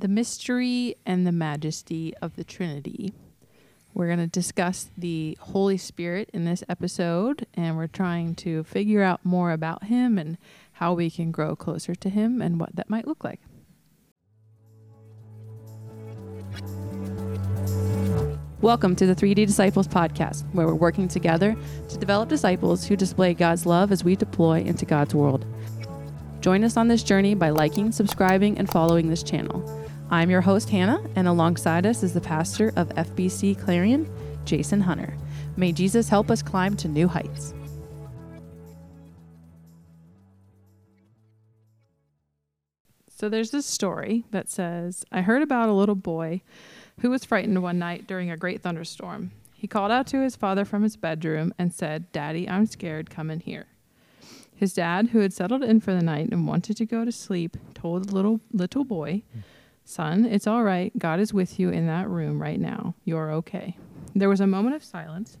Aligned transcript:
the 0.00 0.08
mystery 0.08 0.94
and 1.04 1.26
the 1.26 1.32
majesty 1.32 2.14
of 2.22 2.36
the 2.36 2.44
Trinity. 2.44 3.12
We're 3.94 4.06
going 4.06 4.18
to 4.18 4.28
discuss 4.28 4.90
the 4.96 5.36
Holy 5.40 5.76
Spirit 5.76 6.30
in 6.32 6.44
this 6.44 6.62
episode, 6.68 7.46
and 7.54 7.76
we're 7.76 7.88
trying 7.88 8.36
to 8.36 8.62
figure 8.62 9.02
out 9.02 9.24
more 9.24 9.50
about 9.50 9.84
Him 9.84 10.16
and 10.16 10.38
how 10.72 10.92
we 10.92 11.10
can 11.10 11.32
grow 11.32 11.56
closer 11.56 11.96
to 11.96 12.08
Him 12.08 12.40
and 12.40 12.60
what 12.60 12.76
that 12.76 12.88
might 12.88 13.08
look 13.08 13.24
like. 13.24 13.40
Welcome 18.60 18.94
to 18.96 19.06
the 19.06 19.16
3D 19.16 19.46
Disciples 19.46 19.88
podcast, 19.88 20.44
where 20.52 20.66
we're 20.68 20.74
working 20.74 21.08
together 21.08 21.56
to 21.88 21.98
develop 21.98 22.28
disciples 22.28 22.84
who 22.84 22.94
display 22.94 23.34
God's 23.34 23.66
love 23.66 23.90
as 23.90 24.04
we 24.04 24.14
deploy 24.14 24.60
into 24.60 24.84
God's 24.84 25.14
world. 25.14 25.44
Join 26.40 26.62
us 26.62 26.76
on 26.76 26.86
this 26.86 27.02
journey 27.02 27.34
by 27.34 27.50
liking, 27.50 27.90
subscribing, 27.90 28.58
and 28.58 28.70
following 28.70 29.08
this 29.08 29.24
channel. 29.24 29.77
I'm 30.10 30.30
your 30.30 30.40
host, 30.40 30.70
Hannah, 30.70 31.04
and 31.16 31.28
alongside 31.28 31.84
us 31.84 32.02
is 32.02 32.14
the 32.14 32.20
pastor 32.22 32.72
of 32.76 32.88
FBC 32.90 33.60
Clarion, 33.62 34.08
Jason 34.46 34.80
Hunter. 34.80 35.14
May 35.58 35.70
Jesus 35.70 36.08
help 36.08 36.30
us 36.30 36.40
climb 36.40 36.76
to 36.78 36.88
new 36.88 37.08
heights. 37.08 37.52
So 43.10 43.28
there's 43.28 43.50
this 43.50 43.66
story 43.66 44.24
that 44.30 44.48
says 44.48 45.04
I 45.12 45.20
heard 45.20 45.42
about 45.42 45.68
a 45.68 45.74
little 45.74 45.94
boy 45.94 46.40
who 47.00 47.10
was 47.10 47.26
frightened 47.26 47.62
one 47.62 47.78
night 47.78 48.06
during 48.06 48.30
a 48.30 48.36
great 48.36 48.62
thunderstorm. 48.62 49.32
He 49.52 49.66
called 49.66 49.92
out 49.92 50.06
to 50.06 50.22
his 50.22 50.36
father 50.36 50.64
from 50.64 50.84
his 50.84 50.96
bedroom 50.96 51.52
and 51.58 51.74
said, 51.74 52.10
Daddy, 52.12 52.48
I'm 52.48 52.64
scared, 52.64 53.10
come 53.10 53.30
in 53.30 53.40
here. 53.40 53.66
His 54.56 54.72
dad, 54.72 55.08
who 55.08 55.18
had 55.18 55.34
settled 55.34 55.62
in 55.62 55.80
for 55.80 55.92
the 55.92 56.02
night 56.02 56.30
and 56.32 56.48
wanted 56.48 56.78
to 56.78 56.86
go 56.86 57.04
to 57.04 57.12
sleep, 57.12 57.58
told 57.74 58.08
the 58.08 58.14
little 58.14 58.40
little 58.52 58.84
boy, 58.84 59.22
Son, 59.88 60.26
it's 60.26 60.46
all 60.46 60.62
right. 60.64 60.92
God 60.98 61.18
is 61.18 61.32
with 61.32 61.58
you 61.58 61.70
in 61.70 61.86
that 61.86 62.10
room 62.10 62.42
right 62.42 62.60
now. 62.60 62.94
You're 63.06 63.32
okay. 63.32 63.74
There 64.14 64.28
was 64.28 64.38
a 64.38 64.46
moment 64.46 64.76
of 64.76 64.84
silence. 64.84 65.38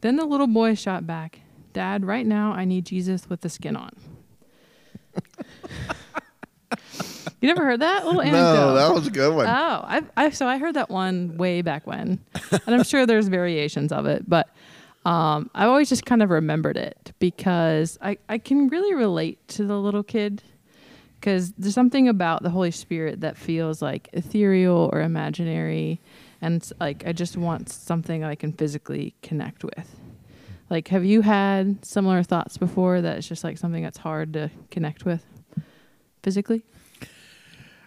Then 0.00 0.16
the 0.16 0.24
little 0.24 0.46
boy 0.46 0.74
shot 0.74 1.06
back, 1.06 1.40
Dad, 1.74 2.02
right 2.02 2.24
now 2.24 2.52
I 2.52 2.64
need 2.64 2.86
Jesus 2.86 3.28
with 3.28 3.42
the 3.42 3.50
skin 3.50 3.76
on. 3.76 3.94
You 7.40 7.48
never 7.48 7.66
heard 7.66 7.80
that 7.80 8.06
little 8.06 8.22
anecdote? 8.22 8.54
No, 8.54 8.74
that 8.74 8.94
was 8.94 9.06
a 9.06 9.10
good 9.10 9.34
one. 9.34 9.46
Oh, 9.46 9.50
I, 9.50 10.02
I 10.16 10.30
so 10.30 10.46
I 10.46 10.56
heard 10.56 10.76
that 10.76 10.88
one 10.88 11.36
way 11.36 11.60
back 11.60 11.86
when, 11.86 12.18
and 12.50 12.74
I'm 12.74 12.84
sure 12.84 13.04
there's 13.04 13.28
variations 13.28 13.92
of 13.92 14.06
it, 14.06 14.26
but 14.26 14.48
um, 15.04 15.50
I've 15.54 15.68
always 15.68 15.90
just 15.90 16.06
kind 16.06 16.22
of 16.22 16.30
remembered 16.30 16.78
it 16.78 17.12
because 17.18 17.98
I 18.00 18.16
I 18.30 18.38
can 18.38 18.68
really 18.68 18.94
relate 18.94 19.46
to 19.48 19.66
the 19.66 19.78
little 19.78 20.02
kid 20.02 20.42
because 21.24 21.52
there's 21.52 21.72
something 21.72 22.06
about 22.06 22.42
the 22.42 22.50
Holy 22.50 22.70
Spirit 22.70 23.22
that 23.22 23.38
feels 23.38 23.80
like 23.80 24.10
ethereal 24.12 24.90
or 24.92 25.00
imaginary, 25.00 25.98
and 26.42 26.70
like 26.78 27.02
I 27.06 27.14
just 27.14 27.38
want 27.38 27.70
something 27.70 28.22
I 28.22 28.34
can 28.34 28.52
physically 28.52 29.14
connect 29.22 29.64
with. 29.64 29.98
Like, 30.68 30.88
have 30.88 31.02
you 31.02 31.22
had 31.22 31.82
similar 31.82 32.22
thoughts 32.22 32.58
before 32.58 33.00
that 33.00 33.16
it's 33.16 33.26
just 33.26 33.42
like 33.42 33.56
something 33.56 33.82
that's 33.82 33.96
hard 33.96 34.34
to 34.34 34.50
connect 34.70 35.06
with 35.06 35.24
physically? 36.22 36.62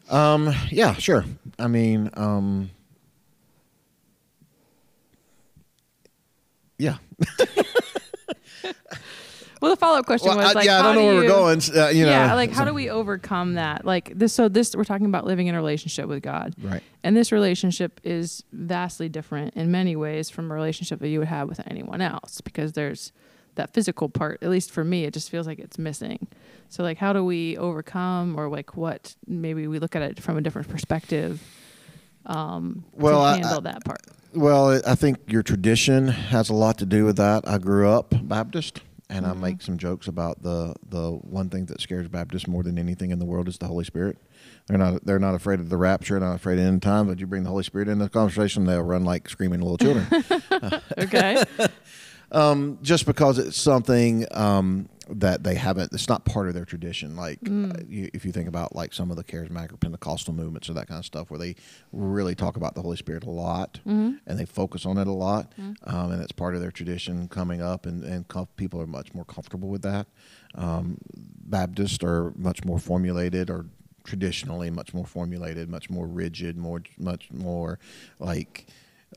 Um, 0.09 0.51
yeah, 0.71 0.95
sure. 0.95 1.23
I 1.59 1.67
mean, 1.67 2.09
um, 2.15 2.71
yeah. 6.79 6.97
Well, 9.61 9.71
the 9.71 9.77
follow 9.77 9.97
up 9.99 10.05
question 10.05 10.27
Well, 10.29 10.37
was 10.37 10.53
like, 10.55 10.65
yeah, 10.65 10.79
I 10.79 10.81
don't 10.83 10.95
know 10.95 11.01
do 11.01 11.05
where 11.07 11.13
you, 11.15 11.21
we're 11.21 11.27
going. 11.27 11.61
Uh, 11.75 11.87
you 11.89 12.05
know, 12.05 12.11
yeah, 12.11 12.33
like 12.35 12.51
how 12.51 12.63
do 12.65 12.73
we 12.73 12.89
overcome 12.89 13.53
that? 13.55 13.85
Like 13.85 14.11
this. 14.17 14.33
So 14.33 14.47
this 14.49 14.75
we're 14.75 14.83
talking 14.83 15.07
about 15.07 15.25
living 15.25 15.47
in 15.47 15.55
a 15.55 15.57
relationship 15.57 16.07
with 16.07 16.21
God, 16.21 16.53
Right. 16.61 16.83
and 17.03 17.17
this 17.17 17.31
relationship 17.31 17.99
is 18.03 18.43
vastly 18.53 19.09
different 19.09 19.55
in 19.55 19.71
many 19.71 19.95
ways 19.95 20.29
from 20.29 20.51
a 20.51 20.53
relationship 20.53 20.99
that 20.99 21.07
you 21.09 21.19
would 21.19 21.27
have 21.27 21.47
with 21.49 21.59
anyone 21.67 22.01
else 22.01 22.39
because 22.41 22.73
there's 22.73 23.11
that 23.55 23.73
physical 23.73 24.07
part. 24.09 24.43
At 24.43 24.49
least 24.49 24.69
for 24.71 24.83
me, 24.83 25.05
it 25.05 25.13
just 25.13 25.29
feels 25.31 25.47
like 25.47 25.57
it's 25.57 25.79
missing. 25.79 26.27
So 26.69 26.83
like, 26.83 26.97
how 26.99 27.11
do 27.13 27.23
we 27.23 27.57
overcome, 27.57 28.35
or 28.37 28.49
like 28.49 28.77
what? 28.77 29.15
Maybe 29.25 29.67
we 29.67 29.79
look 29.79 29.95
at 29.95 30.01
it 30.03 30.19
from 30.19 30.37
a 30.37 30.41
different 30.41 30.67
perspective. 30.67 31.41
Um, 32.27 32.83
Well, 32.93 33.21
to 33.21 33.25
I- 33.25 33.33
handle 33.37 33.57
I- 33.67 33.71
that 33.71 33.85
part. 33.85 34.01
Well, 34.35 34.79
I 34.85 34.93
think 34.93 35.17
your 35.27 35.41
tradition 35.41 36.09
has 36.09 36.49
a 36.49 36.53
lot 36.53 36.77
to 36.79 36.85
do 36.85 37.05
with 37.05 37.15
that. 37.15 37.47
I 37.47 37.57
grew 37.57 37.89
up 37.89 38.13
Baptist, 38.21 38.81
and 39.09 39.25
Mm-hmm. 39.25 39.43
I 39.43 39.49
make 39.49 39.61
some 39.61 39.77
jokes 39.77 40.07
about 40.07 40.43
the 40.43 40.75
the 40.89 41.11
one 41.11 41.49
thing 41.49 41.65
that 41.67 41.79
scares 41.81 42.07
Baptists 42.07 42.47
more 42.47 42.63
than 42.63 42.77
anything 42.77 43.11
in 43.11 43.19
the 43.19 43.25
world 43.25 43.47
is 43.47 43.57
the 43.57 43.67
Holy 43.67 43.85
Spirit. 43.85 44.17
They're 44.67 44.77
not 44.77 45.05
they're 45.05 45.19
not 45.19 45.33
afraid 45.35 45.59
of 45.59 45.69
the 45.69 45.77
rapture, 45.77 46.19
not 46.19 46.35
afraid 46.35 46.59
of 46.59 46.65
end 46.65 46.81
time. 46.81 47.07
But 47.07 47.19
you 47.19 47.27
bring 47.27 47.43
the 47.43 47.49
Holy 47.49 47.63
Spirit 47.63 47.87
into 47.87 48.03
the 48.05 48.09
conversation, 48.09 48.65
they'll 48.65 48.81
run 48.83 49.05
like 49.05 49.29
screaming 49.29 49.61
little 49.61 49.77
children. 49.77 50.07
Okay. 50.97 51.43
um, 52.31 52.79
just 52.81 53.05
because 53.05 53.37
it's 53.37 53.55
something 53.59 54.25
um, 54.31 54.89
that 55.09 55.43
they 55.43 55.55
haven't. 55.55 55.91
It's 55.93 56.09
not 56.09 56.25
part 56.25 56.47
of 56.47 56.53
their 56.53 56.65
tradition. 56.65 57.15
Like 57.15 57.39
Mm. 57.41 57.75
uh, 57.79 57.83
you, 57.87 58.09
if 58.13 58.25
you 58.25 58.31
think 58.31 58.47
about 58.47 58.75
like 58.75 58.93
some 58.93 59.09
of 59.11 59.17
the 59.17 59.23
charismatic 59.23 59.73
or 59.73 59.77
Pentecostal 59.77 60.33
movements 60.33 60.69
or 60.69 60.73
that 60.73 60.87
kind 60.87 60.99
of 60.99 61.05
stuff, 61.05 61.29
where 61.29 61.39
they 61.39 61.55
really 61.91 62.35
talk 62.35 62.57
about 62.57 62.75
the 62.75 62.81
Holy 62.81 62.97
Spirit 62.97 63.23
a 63.23 63.29
lot 63.29 63.79
Mm-hmm. 63.85 64.15
and 64.25 64.39
they 64.39 64.45
focus 64.45 64.85
on 64.85 64.97
it 64.97 65.07
a 65.07 65.11
lot, 65.11 65.53
um, 65.83 66.11
and 66.11 66.21
it's 66.21 66.31
part 66.31 66.55
of 66.55 66.61
their 66.61 66.71
tradition 66.71 67.27
coming 67.27 67.61
up, 67.61 67.85
and 67.85 68.03
and 68.03 68.27
com- 68.27 68.47
people 68.57 68.81
are 68.81 68.87
much 68.87 69.13
more 69.13 69.25
comfortable 69.25 69.69
with 69.69 69.81
that. 69.83 70.07
Um, 70.55 70.97
Baptists 71.49 72.03
are 72.03 72.33
much 72.35 72.65
more 72.65 72.79
formulated 72.79 73.49
or 73.49 73.67
traditionally 74.03 74.69
much 74.69 74.93
more 74.93 75.05
formulated, 75.05 75.69
much 75.69 75.89
more 75.89 76.07
rigid, 76.07 76.57
more 76.57 76.81
much 76.97 77.29
more 77.31 77.77
like 78.19 78.67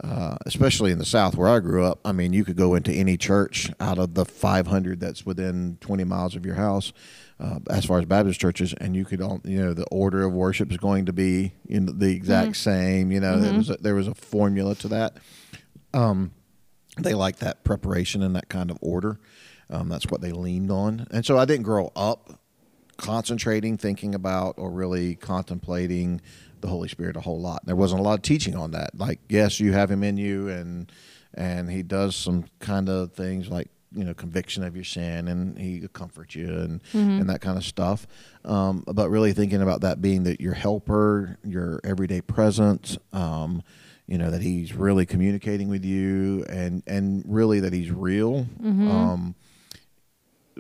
uh, 0.03 0.37
especially 0.47 0.93
in 0.93 0.99
the 0.99 1.05
South 1.05 1.37
where 1.37 1.49
I 1.49 1.59
grew 1.59 1.85
up. 1.85 1.99
I 2.05 2.13
mean, 2.13 2.33
you 2.33 2.45
could 2.45 2.57
go 2.57 2.75
into 2.75 2.93
any 2.93 3.17
church 3.17 3.71
out 3.81 3.99
of 3.99 4.15
the 4.15 4.25
500 4.25 5.01
that's 5.01 5.27
within 5.27 5.79
20 5.81 6.05
miles 6.05 6.37
of 6.37 6.47
your 6.47 6.55
house, 6.55 6.93
uh, 7.39 7.59
as 7.69 7.85
far 7.85 7.99
as 7.99 8.05
Baptist 8.05 8.41
churches, 8.41 8.73
and 8.75 8.95
you 8.95 9.05
could, 9.05 9.21
all, 9.21 9.41
you 9.45 9.61
know, 9.61 9.75
the 9.75 9.87
order 9.91 10.23
of 10.23 10.33
worship 10.33 10.71
is 10.71 10.79
going 10.79 11.07
to 11.07 11.13
be 11.13 11.53
in 11.67 11.99
the 11.99 12.11
exact 12.15 12.57
same. 12.57 13.11
You 13.11 13.21
know, 13.21 13.39
there 13.39 13.55
was 13.55 13.71
a, 13.71 13.77
there 13.77 13.95
was 13.95 14.09
a 14.09 14.15
formula 14.15 14.75
to 14.77 14.89
that. 14.89 15.17
Um, 15.93 16.33
they 16.99 17.15
like 17.15 17.37
that 17.37 17.65
preparation 17.65 18.23
and 18.23 18.37
that 18.37 18.49
kind 18.49 18.71
of 18.71 18.79
order. 18.81 19.19
Um, 19.71 19.89
that's 19.89 20.07
what 20.07 20.21
they 20.21 20.33
leaned 20.33 20.71
on, 20.71 21.07
and 21.11 21.25
so 21.25 21.39
I 21.39 21.45
didn't 21.45 21.65
grow 21.65 21.93
up 21.95 22.41
concentrating, 22.97 23.79
thinking 23.79 24.15
about, 24.15 24.57
or 24.59 24.71
really 24.71 25.15
contemplating 25.15 26.21
the 26.61 26.69
Holy 26.69 26.89
Spirit 26.89 27.17
a 27.17 27.21
whole 27.21 27.41
lot. 27.41 27.65
There 27.67 27.77
wasn't 27.77 28.01
a 28.01 28.05
lot 28.05 28.15
of 28.15 28.23
teaching 28.23 28.57
on 28.57 28.73
that. 28.73 28.97
Like, 28.97 29.21
yes, 29.29 29.61
you 29.61 29.73
have 29.73 29.91
Him 29.91 30.03
in 30.03 30.17
you, 30.17 30.49
and 30.49 30.91
and 31.35 31.71
He 31.71 31.83
does 31.83 32.17
some 32.17 32.45
kind 32.59 32.89
of 32.89 33.13
things 33.13 33.49
like 33.49 33.69
you 33.93 34.05
know 34.05 34.15
conviction 34.15 34.63
of 34.63 34.75
your 34.75 34.85
sin, 34.85 35.29
and 35.29 35.59
He 35.59 35.87
comforts 35.93 36.35
you, 36.35 36.49
and 36.49 36.81
and 37.21 37.29
that 37.29 37.41
kind 37.41 37.57
of 37.57 37.65
stuff. 37.65 38.07
Um, 38.45 38.85
but 38.87 39.09
really 39.11 39.33
thinking 39.33 39.63
about 39.63 39.81
that 39.83 40.01
being 40.01 40.25
that 40.25 40.41
your 40.41 40.55
helper, 40.55 41.39
your 41.45 41.81
everyday 41.85 42.21
presence. 42.21 42.99
Um, 43.13 43.63
you 44.07 44.19
know 44.19 44.33
that 44.33 44.43
he's 44.43 44.75
really 44.75 45.07
communicating 45.07 45.69
with 45.69 45.85
you 45.85 46.45
and 46.49 46.83
and 46.89 47.23
really 47.29 47.61
that 47.61 47.73
he's 47.73 47.93
real 47.93 48.45
um 48.91 49.35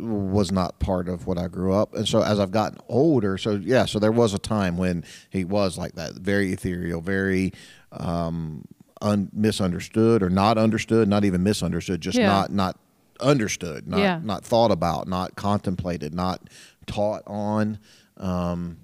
was 0.00 0.50
not 0.52 0.78
part 0.78 1.08
of 1.08 1.26
what 1.26 1.38
I 1.38 1.48
grew 1.48 1.72
up. 1.72 1.94
And 1.94 2.06
so 2.08 2.22
as 2.22 2.38
I've 2.40 2.50
gotten 2.50 2.78
older, 2.88 3.36
so 3.38 3.52
yeah, 3.52 3.84
so 3.84 3.98
there 3.98 4.12
was 4.12 4.34
a 4.34 4.38
time 4.38 4.76
when 4.76 5.04
he 5.30 5.44
was 5.44 5.76
like 5.78 5.94
that, 5.94 6.14
very 6.14 6.52
ethereal, 6.52 7.00
very 7.00 7.52
um, 7.92 8.64
un- 9.02 9.30
misunderstood 9.32 10.22
or 10.22 10.30
not 10.30 10.58
understood, 10.58 11.08
not 11.08 11.24
even 11.24 11.42
misunderstood, 11.42 12.00
just 12.00 12.18
Yeah. 12.18 12.26
not 12.26 12.50
not 12.52 12.76
understood, 13.20 13.86
not 13.86 14.00
Yeah. 14.00 14.20
not 14.22 14.44
thought 14.44 14.70
about, 14.70 15.06
not 15.08 15.36
contemplated, 15.36 16.14
not 16.14 16.48
taught 16.86 17.22
on, 17.26 17.78
um, 18.16 18.78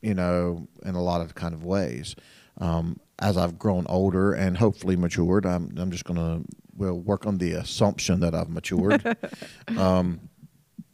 you 0.00 0.14
know, 0.14 0.66
in 0.84 0.94
a 0.94 1.02
lot 1.02 1.20
of 1.20 1.34
kind 1.34 1.54
of 1.54 1.64
ways. 1.64 2.14
Um, 2.58 2.98
as 3.18 3.36
I've 3.36 3.58
grown 3.58 3.86
older 3.88 4.32
and 4.32 4.56
hopefully 4.58 4.96
matured, 4.96 5.44
I'm 5.46 5.72
I'm 5.76 5.90
just 5.90 6.04
gonna 6.04 6.40
we'll 6.74 6.98
work 6.98 7.26
on 7.26 7.38
the 7.38 7.52
assumption 7.52 8.20
that 8.20 8.34
I've 8.34 8.48
matured. 8.48 9.16
um, 9.76 10.20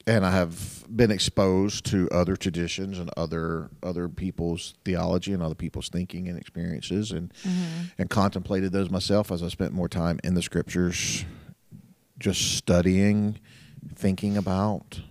and 0.09 0.25
I 0.25 0.31
have 0.31 0.85
been 0.89 1.11
exposed 1.11 1.85
to 1.87 2.09
other 2.11 2.35
traditions 2.35 2.99
and 2.99 3.11
other 3.17 3.69
other 3.83 4.09
people's 4.09 4.75
theology 4.85 5.33
and 5.35 5.43
other 5.43 5.55
people's 5.55 5.91
thinking 5.91 6.29
and 6.29 6.39
experiences, 6.39 7.13
and 7.13 7.33
and 7.99 8.09
contemplated 8.09 8.73
those 8.73 8.91
myself 8.91 9.31
as 9.31 9.43
I 9.43 9.49
spent 9.49 9.73
more 9.73 9.89
time 9.89 10.19
in 10.25 10.35
the 10.35 10.43
scriptures, 10.43 11.25
just 12.19 12.57
studying, 12.57 13.39
thinking 13.95 14.37
about, 14.39 15.03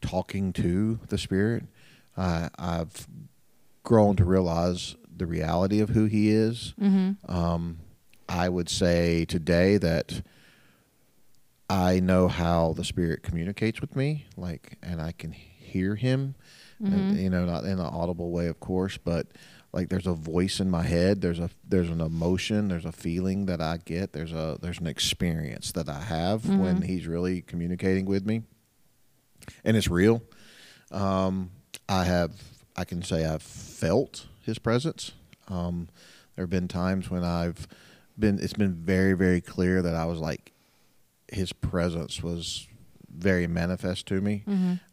talking 0.00 0.52
to 0.54 0.98
the 1.08 1.18
Spirit. 1.18 1.64
I 2.16 2.48
I've 2.58 3.06
grown 3.84 4.16
to 4.16 4.24
realize 4.24 4.96
the 5.14 5.26
reality 5.26 5.80
of 5.80 5.90
who 5.90 6.06
He 6.06 6.30
is. 6.30 6.74
Um, 7.28 7.78
I 8.28 8.48
would 8.48 8.70
say 8.70 9.26
today 9.26 9.76
that 9.76 10.22
I 11.70 12.00
know 12.00 12.28
how 12.28 12.74
the 12.74 12.84
Spirit 12.84 13.22
communicates 13.22 13.80
with 13.80 13.96
me, 13.96 14.26
like, 14.36 14.76
and 14.82 15.00
I 15.00 15.12
can 15.12 15.32
hear 15.32 15.94
Him 15.96 16.34
and, 16.84 17.16
you 17.16 17.30
know, 17.30 17.44
not 17.44 17.64
in 17.64 17.72
an 17.72 17.80
audible 17.80 18.30
way, 18.30 18.46
of 18.48 18.58
course, 18.60 18.98
but 18.98 19.28
like 19.72 19.88
there's 19.88 20.06
a 20.06 20.12
voice 20.12 20.60
in 20.60 20.70
my 20.70 20.82
head. 20.82 21.20
There's 21.20 21.38
a 21.38 21.48
there's 21.66 21.88
an 21.88 22.00
emotion. 22.00 22.68
There's 22.68 22.84
a 22.84 22.92
feeling 22.92 23.46
that 23.46 23.60
I 23.60 23.78
get. 23.78 24.12
There's 24.12 24.32
a 24.32 24.58
there's 24.60 24.80
an 24.80 24.86
experience 24.86 25.72
that 25.72 25.88
I 25.88 26.00
have 26.00 26.48
when 26.48 26.82
he's 26.82 27.06
really 27.06 27.40
communicating 27.42 28.04
with 28.04 28.26
me, 28.26 28.42
and 29.64 29.76
it's 29.76 29.88
real. 29.88 30.22
Um, 30.90 31.50
I 31.88 32.04
have 32.04 32.32
I 32.76 32.84
can 32.84 33.02
say 33.02 33.24
I've 33.24 33.42
felt 33.42 34.26
his 34.42 34.58
presence. 34.58 35.12
Um, 35.48 35.88
there 36.34 36.42
have 36.42 36.50
been 36.50 36.68
times 36.68 37.10
when 37.10 37.24
I've 37.24 37.66
been 38.18 38.38
it's 38.40 38.52
been 38.52 38.74
very 38.74 39.14
very 39.14 39.40
clear 39.40 39.80
that 39.82 39.94
I 39.94 40.04
was 40.04 40.18
like 40.18 40.51
his 41.32 41.52
presence 41.52 42.22
was 42.22 42.66
very 43.14 43.46
manifest 43.46 44.06
to 44.06 44.20
me, 44.20 44.42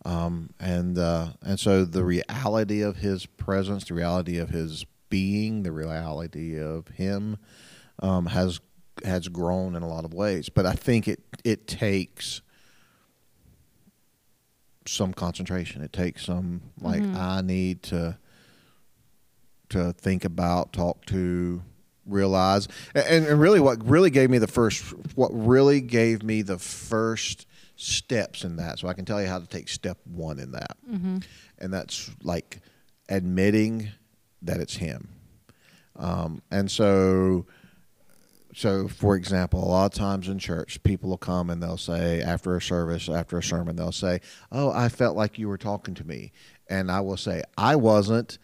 um, 0.06 0.50
and 0.60 0.98
uh, 0.98 1.28
and 1.42 1.60
so 1.60 1.86
the 1.86 2.04
reality 2.04 2.82
of 2.82 2.98
his 2.98 3.26
presence, 3.26 3.86
the 3.86 3.94
reality 3.94 4.38
of 4.38 4.50
his 4.50 4.86
being, 5.10 5.64
the 5.64 5.72
reality 5.72 6.60
of 6.60 6.88
him 6.90 7.38
um, 8.00 8.28
has 8.28 8.60
has 9.06 9.28
grown 9.30 9.76
in 9.76 9.84
a 9.84 9.88
lot 9.88 10.06
of 10.06 10.14
ways. 10.14 10.50
But 10.50 10.66
I 10.66 10.74
think 10.74 11.08
it 11.08 11.22
it 11.44 11.68
takes 11.68 12.42
some 14.86 15.14
concentration. 15.14 15.82
It 15.82 15.94
takes 15.94 16.26
some 16.26 16.62
like 16.82 17.04
I 17.16 17.42
need 17.42 17.84
to 17.84 18.18
to 19.70 19.94
think 19.94 20.26
about, 20.26 20.74
talk 20.74 21.06
to, 21.06 21.62
realize, 22.10 22.68
and, 22.96 23.26
and 23.26 23.40
really 23.40 23.60
what 23.60 23.84
really 23.88 24.10
gave 24.10 24.30
me 24.30 24.38
the 24.38 24.48
first, 24.48 24.84
what 25.16 25.30
really 25.34 25.82
gave 25.82 26.24
me 26.24 26.42
the 26.42 26.58
first 26.58 27.46
steps 27.76 28.44
in 28.44 28.58
that. 28.58 28.80
So 28.80 28.88
I 28.88 28.94
can 28.94 29.06
tell 29.06 29.22
you 29.22 29.28
how 29.28 29.40
to 29.40 29.48
take 29.48 29.70
step 29.70 29.98
one 30.06 30.40
in 30.40 30.52
that, 30.52 30.78
and 31.60 31.72
that's 31.74 32.12
like 32.24 32.60
admitting 33.08 33.90
that 34.42 34.60
it's 34.60 34.76
him. 34.76 35.10
Um, 35.96 36.42
and 36.50 36.70
so, 36.72 37.46
so 38.56 38.88
for 38.88 39.16
example, 39.16 39.64
a 39.64 39.68
lot 39.68 39.86
of 39.86 39.94
times 40.00 40.28
in 40.28 40.40
church, 40.40 40.82
people 40.84 41.10
will 41.10 41.18
come 41.18 41.50
and 41.50 41.62
they'll 41.62 41.78
say 41.78 42.22
after 42.22 42.56
a 42.56 42.62
service, 42.62 43.10
after 43.10 43.38
a 43.38 43.44
sermon, 43.44 43.76
they'll 43.76 43.92
say, 43.92 44.22
"Oh, 44.52 44.72
I 44.72 44.90
felt 44.90 45.16
like 45.18 45.38
you 45.38 45.48
were 45.50 45.58
talking 45.58 45.94
to 45.96 46.08
me," 46.08 46.32
and 46.70 46.92
I 46.92 47.02
will 47.02 47.18
say, 47.18 47.44
"I 47.58 47.76
wasn't." 47.76 48.38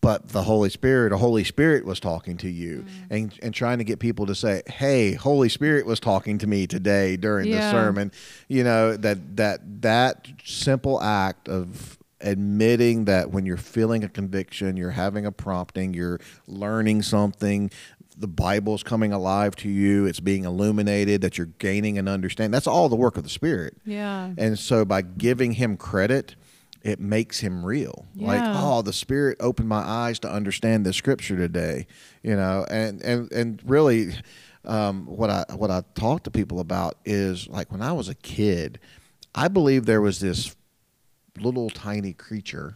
But 0.00 0.28
the 0.28 0.42
Holy 0.42 0.70
Spirit, 0.70 1.10
the 1.10 1.18
Holy 1.18 1.44
Spirit 1.44 1.84
was 1.84 1.98
talking 1.98 2.36
to 2.38 2.48
you, 2.48 2.84
mm. 2.86 3.06
and 3.10 3.38
and 3.42 3.52
trying 3.54 3.78
to 3.78 3.84
get 3.84 3.98
people 3.98 4.26
to 4.26 4.34
say, 4.34 4.62
"Hey, 4.66 5.14
Holy 5.14 5.48
Spirit 5.48 5.86
was 5.86 5.98
talking 5.98 6.38
to 6.38 6.46
me 6.46 6.66
today 6.66 7.16
during 7.16 7.50
the 7.50 7.70
sermon." 7.70 8.12
You 8.46 8.64
know 8.64 8.96
that 8.96 9.36
that 9.36 9.82
that 9.82 10.28
simple 10.44 11.02
act 11.02 11.48
of 11.48 11.98
admitting 12.20 13.06
that 13.06 13.30
when 13.30 13.46
you're 13.46 13.56
feeling 13.56 14.04
a 14.04 14.08
conviction, 14.08 14.76
you're 14.76 14.90
having 14.90 15.26
a 15.26 15.32
prompting, 15.32 15.94
you're 15.94 16.20
learning 16.46 17.02
something. 17.02 17.70
The 18.16 18.28
Bible's 18.28 18.82
coming 18.82 19.12
alive 19.12 19.54
to 19.56 19.68
you. 19.68 20.06
It's 20.06 20.20
being 20.20 20.44
illuminated. 20.44 21.20
That 21.22 21.38
you're 21.38 21.46
gaining 21.58 21.98
an 21.98 22.06
understanding. 22.06 22.52
That's 22.52 22.66
all 22.66 22.88
the 22.88 22.96
work 22.96 23.16
of 23.16 23.24
the 23.24 23.28
Spirit. 23.28 23.76
Yeah. 23.84 24.30
And 24.38 24.58
so 24.58 24.84
by 24.84 25.02
giving 25.02 25.52
him 25.52 25.76
credit, 25.76 26.36
it 26.88 26.98
makes 27.00 27.40
him 27.40 27.64
real. 27.64 28.06
Like, 28.16 28.42
oh, 28.46 28.82
the 28.82 28.92
Spirit 28.92 29.36
opened 29.40 29.68
my 29.68 29.82
eyes 29.82 30.18
to 30.20 30.30
understand 30.30 30.86
the 30.86 30.92
Scripture 30.92 31.36
today. 31.36 31.86
You 32.22 32.34
know, 32.34 32.66
and 32.70 33.00
and 33.02 33.30
and 33.32 33.62
really, 33.64 34.14
um, 34.64 35.04
what 35.06 35.30
I 35.30 35.44
what 35.54 35.70
I 35.70 35.82
talk 35.94 36.24
to 36.24 36.30
people 36.30 36.60
about 36.60 36.96
is 37.04 37.46
like 37.48 37.70
when 37.70 37.82
I 37.82 37.92
was 37.92 38.08
a 38.08 38.14
kid, 38.14 38.80
I 39.34 39.48
believe 39.48 39.86
there 39.86 40.00
was 40.00 40.20
this 40.20 40.56
little 41.38 41.70
tiny 41.70 42.12
creature 42.14 42.74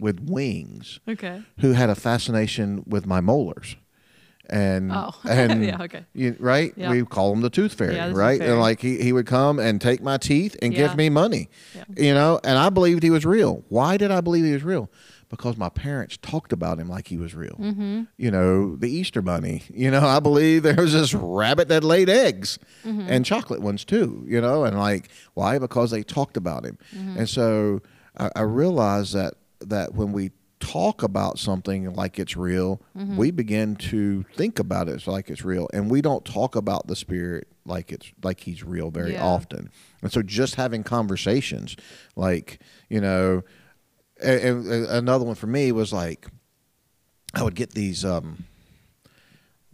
with 0.00 0.20
wings 0.28 0.98
Okay. 1.08 1.42
who 1.60 1.72
had 1.72 1.90
a 1.90 1.94
fascination 1.94 2.82
with 2.86 3.06
my 3.06 3.20
molars. 3.20 3.76
And 4.50 4.92
Oh. 4.92 5.14
and 5.28 5.64
Yeah, 5.64 5.82
okay. 5.82 6.04
you, 6.14 6.36
right, 6.38 6.72
Yeah. 6.76 6.90
we 6.90 7.04
call 7.04 7.32
him 7.32 7.40
the 7.40 7.50
tooth 7.50 7.74
fairy, 7.74 7.94
Yeah, 7.96 8.12
right? 8.14 8.40
And 8.40 8.60
like 8.60 8.80
he, 8.80 9.00
he 9.02 9.12
would 9.12 9.26
come 9.26 9.58
and 9.58 9.80
take 9.80 10.02
my 10.02 10.16
teeth 10.18 10.54
and 10.62 10.74
give 10.74 10.96
me 10.96 11.08
money, 11.08 11.48
you 11.96 12.12
know. 12.14 12.40
And 12.44 12.58
I 12.58 12.68
believed 12.70 13.02
he 13.02 13.10
was 13.10 13.24
real. 13.24 13.64
Why 13.68 13.96
did 13.96 14.10
I 14.10 14.20
believe 14.20 14.44
he 14.44 14.52
was 14.52 14.62
real? 14.64 14.90
Because 15.30 15.56
my 15.56 15.68
parents 15.70 16.16
talked 16.18 16.52
about 16.52 16.78
him 16.78 16.88
like 16.88 17.08
he 17.08 17.16
was 17.16 17.34
real. 17.34 17.56
Mm-hmm. 17.58 18.02
You 18.18 18.30
know, 18.30 18.76
the 18.76 18.88
Easter 18.90 19.20
bunny. 19.22 19.62
You 19.72 19.90
know, 19.90 20.06
I 20.06 20.20
believe 20.20 20.62
there 20.62 20.76
was 20.76 20.92
this 20.92 21.12
rabbit 21.14 21.68
that 21.68 21.82
laid 21.82 22.08
eggs 22.08 22.58
Mm-hmm. 22.84 23.06
and 23.08 23.24
chocolate 23.24 23.62
ones 23.62 23.84
too. 23.84 24.24
You 24.28 24.40
know, 24.40 24.64
and 24.64 24.78
like 24.78 25.08
why? 25.32 25.58
Because 25.58 25.90
they 25.90 26.02
talked 26.02 26.36
about 26.36 26.64
him. 26.66 26.78
Mm-hmm. 26.94 27.18
And 27.20 27.28
so 27.28 27.80
I, 28.16 28.30
I 28.36 28.42
realized 28.42 29.14
that 29.14 29.34
that 29.60 29.94
when 29.94 30.12
we 30.12 30.30
talk 30.72 31.02
about 31.02 31.38
something 31.38 31.92
like 31.94 32.18
it's 32.18 32.36
real, 32.36 32.80
Mm-hmm. 32.96 33.16
we 33.16 33.30
begin 33.30 33.76
to 33.76 34.24
think 34.34 34.58
about 34.58 34.88
it 34.88 35.06
like 35.06 35.28
it's 35.30 35.44
real, 35.44 35.68
and 35.72 35.90
we 35.90 36.00
don't 36.00 36.24
talk 36.24 36.56
about 36.56 36.86
the 36.86 36.96
spirit 36.96 37.48
like 37.66 37.92
it's 37.92 38.10
like 38.22 38.40
he's 38.40 38.62
real 38.62 38.90
very 38.90 39.12
Yeah. 39.14 39.22
often. 39.24 39.70
And 40.02 40.10
so 40.12 40.22
just 40.22 40.54
having 40.56 40.82
conversations, 40.84 41.76
like 42.16 42.60
you 42.88 43.00
know, 43.00 43.42
and, 44.22 44.40
and 44.66 44.86
another 44.86 45.24
one 45.24 45.34
for 45.34 45.46
me 45.46 45.72
was 45.72 45.92
like 45.92 46.26
I 47.34 47.42
would 47.42 47.54
get 47.56 47.70
these 47.72 48.04
um, 48.04 48.44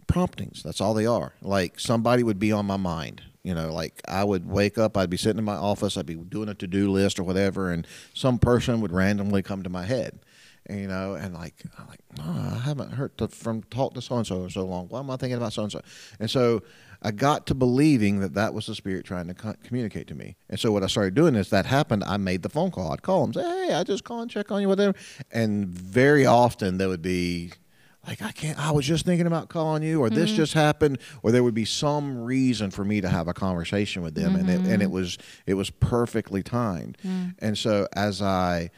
promptings. 0.07 0.63
That's 0.63 0.81
all 0.81 0.93
they 0.93 1.05
are. 1.05 1.33
Like 1.41 1.79
somebody 1.79 2.23
would 2.23 2.39
be 2.39 2.51
on 2.51 2.65
my 2.65 2.77
mind. 2.77 3.21
You 3.43 3.55
know, 3.55 3.73
like 3.73 4.01
I 4.07 4.23
would 4.23 4.47
wake 4.47 4.77
up, 4.77 4.95
I'd 4.95 5.09
be 5.09 5.17
sitting 5.17 5.39
in 5.39 5.45
my 5.45 5.55
office, 5.55 5.97
I'd 5.97 6.05
be 6.05 6.13
doing 6.15 6.47
a 6.49 6.53
to 6.55 6.67
do 6.67 6.91
list 6.91 7.19
or 7.19 7.23
whatever, 7.23 7.71
and 7.71 7.87
some 8.13 8.37
person 8.37 8.81
would 8.81 8.91
randomly 8.91 9.41
come 9.41 9.63
to 9.63 9.69
my 9.69 9.85
head. 9.85 10.19
And, 10.67 10.79
you 10.79 10.87
know, 10.87 11.15
and 11.15 11.33
like, 11.33 11.55
I'm 11.77 11.87
like, 11.87 11.99
oh, 12.19 12.51
I 12.55 12.59
haven't 12.59 12.91
heard 12.91 13.17
to, 13.17 13.27
from 13.27 13.63
talk 13.63 13.93
to 13.95 14.01
so 14.01 14.15
and 14.17 14.27
so 14.27 14.43
in 14.43 14.49
so 14.49 14.65
long. 14.65 14.87
Why 14.87 14.99
am 14.99 15.09
I 15.09 15.17
thinking 15.17 15.37
about 15.37 15.53
so 15.53 15.63
and 15.63 15.71
so? 15.71 15.81
And 16.19 16.29
so 16.29 16.61
I 17.01 17.11
got 17.11 17.47
to 17.47 17.55
believing 17.55 18.19
that 18.19 18.35
that 18.35 18.53
was 18.53 18.67
the 18.67 18.75
spirit 18.75 19.05
trying 19.05 19.27
to 19.27 19.33
co- 19.33 19.55
communicate 19.63 20.07
to 20.07 20.15
me. 20.15 20.35
And 20.49 20.59
so 20.59 20.71
what 20.71 20.83
I 20.83 20.87
started 20.87 21.15
doing 21.15 21.35
is 21.35 21.49
that 21.49 21.65
happened. 21.65 22.03
I 22.03 22.17
made 22.17 22.43
the 22.43 22.49
phone 22.49 22.69
call. 22.69 22.91
I'd 22.91 23.01
call 23.01 23.25
them, 23.25 23.33
say, 23.33 23.41
hey, 23.41 23.73
I 23.73 23.83
just 23.83 24.03
call 24.03 24.21
and 24.21 24.29
check 24.29 24.51
on 24.51 24.61
you, 24.61 24.67
whatever. 24.67 24.95
And 25.31 25.67
very 25.67 26.25
often 26.27 26.77
there 26.77 26.89
would 26.89 27.01
be 27.01 27.53
like 28.05 28.21
I 28.21 28.31
can't. 28.31 28.57
I 28.57 28.71
was 28.71 28.85
just 28.85 29.05
thinking 29.05 29.27
about 29.27 29.49
calling 29.49 29.83
you, 29.83 30.01
or 30.01 30.09
this 30.09 30.29
mm-hmm. 30.29 30.37
just 30.37 30.53
happened, 30.53 30.97
or 31.21 31.31
there 31.31 31.43
would 31.43 31.53
be 31.53 31.65
some 31.65 32.23
reason 32.23 32.71
for 32.71 32.83
me 32.83 32.99
to 32.99 33.07
have 33.07 33.27
a 33.27 33.33
conversation 33.33 34.01
with 34.01 34.15
them, 34.15 34.35
and 34.35 34.49
it, 34.49 34.59
and 34.61 34.81
it 34.81 34.85
mm-hmm. 34.85 34.93
was 34.93 35.19
it 35.45 35.53
was 35.53 35.69
perfectly 35.69 36.41
timed. 36.41 36.97
And 37.37 37.55
so 37.55 37.87
as 37.93 38.21
I 38.21 38.71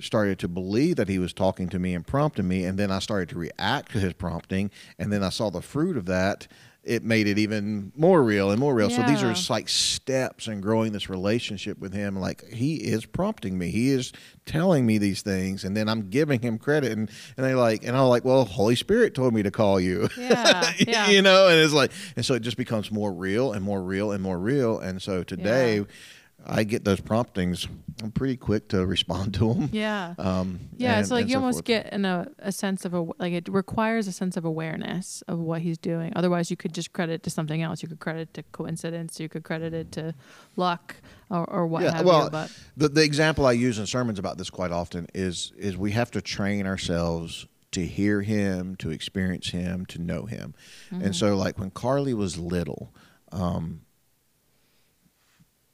started 0.00 0.38
to 0.40 0.48
believe 0.48 0.96
that 0.96 1.08
he 1.08 1.18
was 1.18 1.32
talking 1.32 1.68
to 1.70 1.78
me 1.78 1.94
and 1.94 2.06
prompting 2.06 2.46
me, 2.48 2.64
and 2.64 2.78
then 2.78 2.90
I 2.90 2.98
started 2.98 3.28
to 3.30 3.38
react 3.38 3.92
to 3.92 3.98
his 4.00 4.12
prompting, 4.14 4.70
and 4.98 5.12
then 5.12 5.22
I 5.22 5.28
saw 5.30 5.50
the 5.50 5.62
fruit 5.62 5.96
of 5.96 6.06
that. 6.06 6.46
It 6.84 7.02
made 7.02 7.26
it 7.26 7.36
even 7.36 7.92
more 7.96 8.22
real 8.22 8.50
and 8.50 8.58
more 8.58 8.72
real. 8.74 8.88
So 8.88 9.02
these 9.02 9.22
are 9.22 9.28
just 9.34 9.50
like 9.50 9.68
steps 9.68 10.46
in 10.48 10.62
growing 10.62 10.92
this 10.92 11.10
relationship 11.10 11.78
with 11.78 11.92
him. 11.92 12.16
Like 12.16 12.48
he 12.50 12.76
is 12.76 13.04
prompting 13.04 13.58
me, 13.58 13.68
he 13.68 13.90
is 13.90 14.10
telling 14.46 14.86
me 14.86 14.96
these 14.96 15.20
things, 15.20 15.64
and 15.64 15.76
then 15.76 15.86
I'm 15.86 16.08
giving 16.08 16.40
him 16.40 16.56
credit. 16.56 16.92
And 16.92 17.10
and 17.36 17.44
they 17.44 17.54
like, 17.54 17.84
and 17.84 17.94
I'm 17.94 18.06
like, 18.06 18.24
well, 18.24 18.46
Holy 18.46 18.76
Spirit 18.76 19.14
told 19.14 19.34
me 19.34 19.42
to 19.42 19.50
call 19.50 19.78
you. 19.78 20.08
Yeah, 20.16 20.72
yeah. 20.78 21.10
you 21.10 21.20
know, 21.20 21.48
and 21.48 21.60
it's 21.60 21.74
like, 21.74 21.90
and 22.16 22.24
so 22.24 22.32
it 22.34 22.40
just 22.40 22.56
becomes 22.56 22.90
more 22.90 23.12
real 23.12 23.52
and 23.52 23.62
more 23.62 23.82
real 23.82 24.12
and 24.12 24.22
more 24.22 24.38
real. 24.38 24.78
And 24.78 25.02
so 25.02 25.22
today, 25.24 25.78
Yeah. 25.78 25.84
I 26.46 26.64
get 26.64 26.84
those 26.84 27.00
promptings. 27.00 27.66
I'm 28.02 28.12
pretty 28.12 28.36
quick 28.36 28.68
to 28.68 28.86
respond 28.86 29.34
to 29.34 29.52
them. 29.52 29.68
Yeah. 29.72 30.14
Um, 30.18 30.60
Yeah, 30.76 30.92
and- 30.92 31.00
it's 31.00 31.10
like 31.10 31.26
you 31.26 31.32
so 31.32 31.38
almost 31.40 31.56
forth. 31.56 31.64
get 31.64 31.92
in 31.92 32.04
a, 32.04 32.28
a 32.38 32.52
sense 32.52 32.84
of 32.84 32.94
a 32.94 33.02
like 33.18 33.32
it 33.32 33.48
requires 33.48 34.06
a 34.06 34.12
sense 34.12 34.36
of 34.36 34.44
awareness 34.44 35.22
of 35.28 35.38
what 35.38 35.62
he's 35.62 35.78
doing. 35.78 36.12
Otherwise, 36.14 36.50
you 36.50 36.56
could 36.56 36.72
just 36.72 36.92
credit 36.92 37.22
to 37.24 37.30
something 37.30 37.60
else. 37.60 37.82
You 37.82 37.88
could 37.88 38.00
credit 38.00 38.32
to 38.34 38.42
coincidence. 38.52 39.18
You 39.18 39.28
could 39.28 39.42
credit 39.42 39.74
it 39.74 39.92
to 39.92 40.14
luck 40.56 40.96
or, 41.28 41.44
or 41.50 41.66
what 41.66 41.82
yeah, 41.82 41.96
have 41.96 42.06
well, 42.06 42.24
you. 42.24 42.30
But 42.30 42.52
the 42.76 42.88
the 42.88 43.02
example 43.02 43.44
I 43.44 43.52
use 43.52 43.78
in 43.78 43.86
sermons 43.86 44.18
about 44.18 44.38
this 44.38 44.48
quite 44.48 44.70
often 44.70 45.08
is 45.14 45.52
is 45.56 45.76
we 45.76 45.90
have 45.92 46.10
to 46.12 46.22
train 46.22 46.66
ourselves 46.66 47.46
to 47.72 47.84
hear 47.84 48.22
him, 48.22 48.76
to 48.76 48.90
experience 48.90 49.50
him, 49.50 49.84
to 49.86 49.98
know 50.00 50.24
him. 50.24 50.54
Mm-hmm. 50.90 51.04
And 51.04 51.16
so, 51.16 51.36
like 51.36 51.58
when 51.58 51.70
Carly 51.70 52.14
was 52.14 52.38
little, 52.38 52.94
um, 53.32 53.82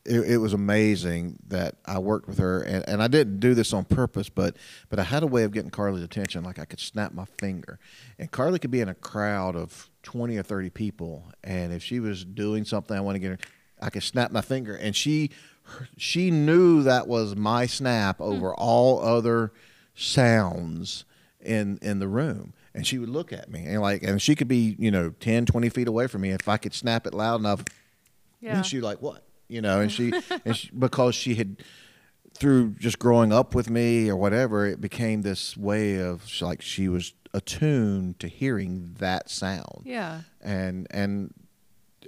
it, 0.05 0.21
it 0.33 0.37
was 0.39 0.53
amazing 0.53 1.39
that 1.49 1.77
I 1.87 1.99
worked 1.99 2.29
with 2.29 2.39
her, 2.39 2.61
and, 2.61 2.87
and 2.89 3.03
I 3.03 3.09
didn't 3.09 3.41
do 3.41 3.55
this 3.55 3.73
on 3.73 3.85
purpose, 3.85 4.29
but 4.29 4.57
but 4.91 4.99
I 4.99 5.03
had 5.03 5.23
a 5.23 5.27
way 5.27 5.45
of 5.45 5.53
getting 5.53 5.71
Carly's 5.71 6.05
attention. 6.05 6.45
Like 6.45 6.59
I 6.59 6.65
could 6.65 6.81
snap 6.81 7.13
my 7.13 7.25
finger, 7.39 7.79
and 8.19 8.31
Carly 8.31 8.59
could 8.59 8.71
be 8.71 8.81
in 8.81 8.89
a 8.89 8.95
crowd 8.95 9.57
of 9.57 9.89
twenty 10.03 10.37
or 10.37 10.43
thirty 10.43 10.71
people, 10.71 11.25
and 11.43 11.73
if 11.73 11.83
she 11.83 12.01
was 12.01 12.25
doing 12.25 12.65
something, 12.65 12.97
I 12.97 13.01
want 13.01 13.17
to 13.17 13.19
get 13.21 13.31
her, 13.31 13.39
I 13.81 13.91
could 13.91 14.03
snap 14.03 14.31
my 14.31 14.43
finger, 14.43 14.75
and 14.75 14.95
she 14.95 15.31
she 15.97 16.31
knew 16.31 16.83
that 16.83 17.09
was 17.09 17.35
my 17.35 17.67
snap 17.67 18.19
hmm. 18.19 18.25
over 18.25 18.55
all 18.55 19.01
other 19.01 19.53
sounds 19.95 21.05
in 21.41 21.79
in 21.81 21.99
the 21.99 22.09
room. 22.09 22.53
And 22.77 22.85
she 22.85 22.99
would 22.99 23.09
look 23.09 23.33
at 23.33 23.49
me 23.49 23.67
and 23.67 23.81
like 23.81 24.03
and 24.03 24.21
she 24.21 24.35
could 24.35 24.49
be 24.49 24.75
you 24.81 24.91
know 24.91 25.11
10 25.21 25.47
20 25.47 25.69
feet 25.69 25.87
away 25.87 26.09
from 26.09 26.23
me. 26.23 26.31
If 26.31 26.49
i 26.49 26.57
could 26.57 26.75
snap 26.75 27.07
it 27.07 27.15
loud 27.15 27.39
enough 27.39 27.65
yeah, 28.41 28.57
and 28.57 28.67
she'd 28.67 28.81
like 28.81 29.01
what 29.01 29.23
you 29.49 29.61
know 29.61 29.81
and 29.81 29.91
she 29.93 30.13
and 30.45 30.57
she, 30.57 30.71
because 30.71 31.15
she 31.15 31.35
had 31.35 31.63
through 32.37 32.71
just 32.81 32.99
growing 32.99 33.33
up 33.33 33.55
with 33.55 33.71
me 33.71 34.09
or 34.11 34.17
whatever, 34.17 34.67
it 34.67 34.81
became 34.81 35.23
this 35.23 35.57
way 35.57 36.01
of 36.01 36.25
like 36.41 36.61
she 36.63 36.89
was 36.89 37.15
attuned 37.33 38.19
to 38.21 38.29
hearing 38.29 38.95
that 38.99 39.31
sound. 39.31 39.83
Yeah. 39.85 40.23
And 40.41 40.87
and 40.91 41.33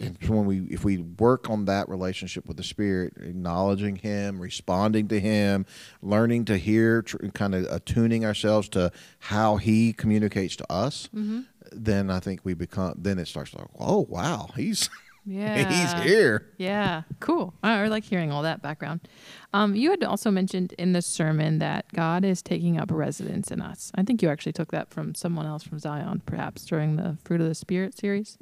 and 0.00 0.18
when 0.26 0.44
we 0.44 0.60
if 0.70 0.84
we 0.84 0.98
work 0.98 1.48
on 1.48 1.64
that 1.66 1.88
relationship 1.88 2.46
with 2.46 2.56
the 2.56 2.62
spirit, 2.64 3.14
acknowledging 3.18 3.96
him, 3.96 4.40
responding 4.40 5.08
to 5.08 5.20
him, 5.20 5.64
learning 6.02 6.44
to 6.46 6.58
hear, 6.58 7.02
tr- 7.02 7.18
kind 7.28 7.54
of 7.54 7.64
attuning 7.70 8.24
ourselves 8.24 8.68
to 8.70 8.90
how 9.20 9.56
he 9.56 9.92
communicates 9.92 10.56
to 10.56 10.70
us, 10.72 11.08
Mm-hmm. 11.14 11.40
then 11.72 12.10
I 12.10 12.18
think 12.20 12.40
we 12.44 12.52
become. 12.54 12.94
Then 12.98 13.18
it 13.18 13.28
starts 13.28 13.54
like, 13.54 13.68
oh 13.78 14.06
wow, 14.08 14.48
he's 14.56 14.90
Yeah. 15.26 15.68
he's 15.68 16.04
here. 16.04 16.46
Yeah, 16.56 17.02
cool. 17.18 17.52
I 17.62 17.86
like 17.88 18.04
hearing 18.04 18.30
all 18.30 18.42
that 18.44 18.62
background. 18.62 19.00
Um, 19.52 19.74
you 19.74 19.90
had 19.90 20.04
also 20.04 20.30
mentioned 20.30 20.72
in 20.78 20.92
the 20.92 21.02
sermon 21.02 21.58
that 21.58 21.86
God 21.92 22.24
is 22.24 22.42
taking 22.42 22.78
up 22.78 22.90
residence 22.92 23.50
in 23.50 23.60
us. 23.60 23.90
I 23.96 24.04
think 24.04 24.22
you 24.22 24.28
actually 24.28 24.52
took 24.52 24.70
that 24.70 24.90
from 24.90 25.14
someone 25.14 25.46
else 25.46 25.64
from 25.64 25.78
Zion, 25.80 26.22
perhaps 26.26 26.64
during 26.64 26.96
the 26.96 27.18
Fruit 27.24 27.40
of 27.40 27.48
the 27.48 27.54
Spirit 27.54 27.98
series. 27.98 28.38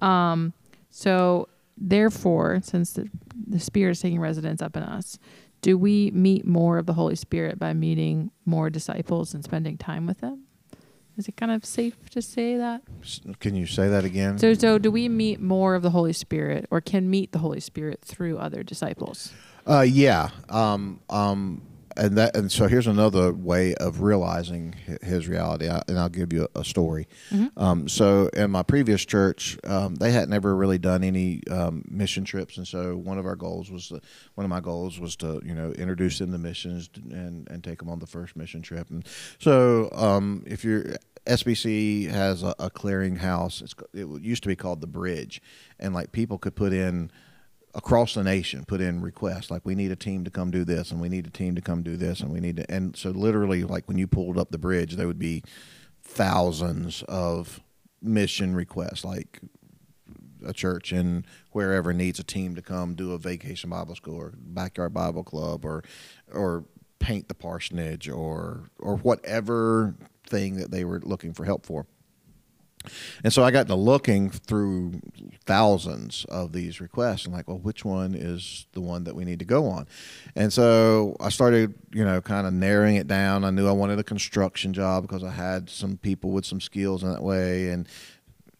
Um, 0.00 0.54
so, 0.90 1.48
therefore, 1.76 2.60
since 2.62 2.94
the, 2.94 3.10
the 3.46 3.60
Spirit 3.60 3.92
is 3.92 4.00
taking 4.00 4.20
residence 4.20 4.62
up 4.62 4.76
in 4.76 4.82
us, 4.82 5.18
do 5.60 5.76
we 5.76 6.10
meet 6.12 6.46
more 6.46 6.78
of 6.78 6.86
the 6.86 6.94
Holy 6.94 7.16
Spirit 7.16 7.58
by 7.58 7.74
meeting 7.74 8.30
more 8.44 8.70
disciples 8.70 9.34
and 9.34 9.44
spending 9.44 9.76
time 9.76 10.06
with 10.06 10.20
them? 10.20 10.45
Is 11.16 11.28
it 11.28 11.36
kind 11.36 11.50
of 11.50 11.64
safe 11.64 11.96
to 12.10 12.20
say 12.20 12.56
that? 12.56 12.82
Can 13.40 13.54
you 13.54 13.66
say 13.66 13.88
that 13.88 14.04
again? 14.04 14.38
So, 14.38 14.52
so 14.52 14.78
do 14.78 14.90
we 14.90 15.08
meet 15.08 15.40
more 15.40 15.74
of 15.74 15.82
the 15.82 15.90
Holy 15.90 16.12
Spirit, 16.12 16.66
or 16.70 16.80
can 16.80 17.08
meet 17.08 17.32
the 17.32 17.38
Holy 17.38 17.60
Spirit 17.60 18.02
through 18.02 18.36
other 18.38 18.62
disciples? 18.62 19.32
Uh, 19.66 19.80
yeah. 19.80 20.28
Um, 20.50 21.00
um, 21.08 21.62
and 21.96 22.18
that, 22.18 22.36
and 22.36 22.50
so 22.50 22.66
here's 22.68 22.86
another 22.86 23.32
way 23.32 23.74
of 23.74 24.00
realizing 24.00 24.74
his 25.02 25.28
reality. 25.28 25.68
I, 25.68 25.82
and 25.88 25.98
I'll 25.98 26.08
give 26.08 26.32
you 26.32 26.48
a, 26.54 26.60
a 26.60 26.64
story. 26.64 27.08
Um, 27.56 27.88
so 27.88 28.28
in 28.28 28.50
my 28.50 28.62
previous 28.62 29.04
church, 29.04 29.58
um, 29.64 29.96
they 29.96 30.12
had 30.12 30.28
never 30.28 30.54
really 30.54 30.78
done 30.78 31.02
any 31.04 31.42
um, 31.50 31.84
mission 31.88 32.24
trips, 32.24 32.56
and 32.56 32.66
so 32.66 32.96
one 32.96 33.18
of 33.18 33.26
our 33.26 33.36
goals 33.36 33.70
was 33.70 33.88
to, 33.88 34.00
one 34.34 34.44
of 34.44 34.50
my 34.50 34.60
goals 34.60 34.98
was 34.98 35.16
to 35.16 35.40
you 35.44 35.54
know 35.54 35.72
introduce 35.72 36.18
them 36.18 36.32
to 36.32 36.38
missions 36.38 36.90
and 37.10 37.48
and 37.50 37.64
take 37.64 37.78
them 37.78 37.88
on 37.88 37.98
the 37.98 38.06
first 38.06 38.36
mission 38.36 38.62
trip. 38.62 38.90
And 38.90 39.06
so 39.38 39.90
um, 39.92 40.44
if 40.46 40.64
you're 40.64 40.96
SBC 41.26 42.08
has 42.08 42.42
a, 42.42 42.54
a 42.58 42.70
clearinghouse. 42.70 43.60
It's, 43.62 43.74
it 43.92 44.06
used 44.22 44.42
to 44.44 44.48
be 44.48 44.56
called 44.56 44.80
the 44.80 44.86
Bridge, 44.86 45.42
and 45.78 45.92
like 45.92 46.12
people 46.12 46.38
could 46.38 46.54
put 46.54 46.72
in 46.72 47.10
across 47.76 48.14
the 48.14 48.24
nation 48.24 48.64
put 48.64 48.80
in 48.80 49.02
requests 49.02 49.50
like 49.50 49.60
we 49.64 49.74
need 49.74 49.90
a 49.92 49.96
team 49.96 50.24
to 50.24 50.30
come 50.30 50.50
do 50.50 50.64
this 50.64 50.90
and 50.90 50.98
we 50.98 51.10
need 51.10 51.26
a 51.26 51.30
team 51.30 51.54
to 51.54 51.60
come 51.60 51.82
do 51.82 51.94
this 51.96 52.20
and 52.20 52.32
we 52.32 52.40
need 52.40 52.56
to 52.56 52.68
and 52.70 52.96
so 52.96 53.10
literally 53.10 53.62
like 53.64 53.86
when 53.86 53.98
you 53.98 54.06
pulled 54.06 54.38
up 54.38 54.50
the 54.50 54.58
bridge 54.58 54.96
there 54.96 55.06
would 55.06 55.18
be 55.18 55.42
thousands 56.02 57.02
of 57.06 57.60
mission 58.00 58.54
requests 58.54 59.04
like 59.04 59.40
a 60.46 60.54
church 60.54 60.90
in 60.90 61.24
wherever 61.52 61.92
needs 61.92 62.18
a 62.18 62.24
team 62.24 62.54
to 62.54 62.62
come 62.62 62.94
do 62.94 63.12
a 63.12 63.18
vacation 63.18 63.68
bible 63.68 63.94
school 63.94 64.16
or 64.16 64.32
backyard 64.38 64.94
bible 64.94 65.22
club 65.22 65.62
or 65.64 65.84
or 66.32 66.64
paint 66.98 67.28
the 67.28 67.34
parsonage 67.34 68.08
or 68.08 68.70
or 68.78 68.96
whatever 68.96 69.94
thing 70.26 70.56
that 70.56 70.70
they 70.70 70.84
were 70.84 71.00
looking 71.00 71.34
for 71.34 71.44
help 71.44 71.66
for 71.66 71.86
and 73.24 73.32
so 73.32 73.42
I 73.44 73.50
got 73.50 73.66
to 73.68 73.74
looking 73.74 74.30
through 74.30 75.00
thousands 75.44 76.24
of 76.28 76.52
these 76.52 76.80
requests 76.80 77.24
and 77.24 77.34
like, 77.34 77.48
well, 77.48 77.58
which 77.58 77.84
one 77.84 78.14
is 78.14 78.66
the 78.72 78.80
one 78.80 79.04
that 79.04 79.14
we 79.14 79.24
need 79.24 79.38
to 79.38 79.44
go 79.44 79.66
on? 79.66 79.86
And 80.34 80.52
so 80.52 81.16
I 81.20 81.28
started, 81.28 81.74
you 81.92 82.04
know, 82.04 82.20
kind 82.20 82.46
of 82.46 82.52
narrowing 82.52 82.96
it 82.96 83.06
down. 83.06 83.44
I 83.44 83.50
knew 83.50 83.68
I 83.68 83.72
wanted 83.72 83.98
a 83.98 84.04
construction 84.04 84.72
job 84.72 85.02
because 85.02 85.24
I 85.24 85.30
had 85.30 85.70
some 85.70 85.96
people 85.96 86.30
with 86.30 86.44
some 86.44 86.60
skills 86.60 87.02
in 87.02 87.12
that 87.12 87.22
way. 87.22 87.70
And, 87.70 87.88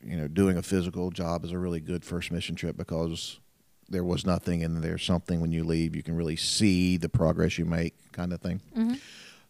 you 0.04 0.16
know, 0.16 0.28
doing 0.28 0.56
a 0.56 0.62
physical 0.62 1.11
job 1.11 1.45
is 1.45 1.52
a 1.52 1.59
really 1.59 1.80
good 1.80 2.04
first 2.04 2.30
mission 2.30 2.54
trip 2.54 2.76
because 2.76 3.40
there 3.88 4.04
was 4.04 4.26
nothing 4.26 4.64
and 4.64 4.83
there's 4.83 5.04
something 5.04 5.40
when 5.40 5.52
you 5.52 5.64
leave. 5.64 5.95
You 5.95 6.02
can 6.02 6.16
really 6.16 6.37
see 6.37 6.97
the 6.97 7.09
progress 7.09 7.59
you 7.59 7.64
make, 7.64 7.95
kind 8.12 8.33
of 8.33 8.40
thing. 8.40 8.61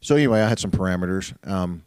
So 0.00 0.14
anyway, 0.14 0.40
I 0.40 0.49
had 0.49 0.59
some 0.59 0.71
parameters. 0.71 1.35
Um, 1.49 1.83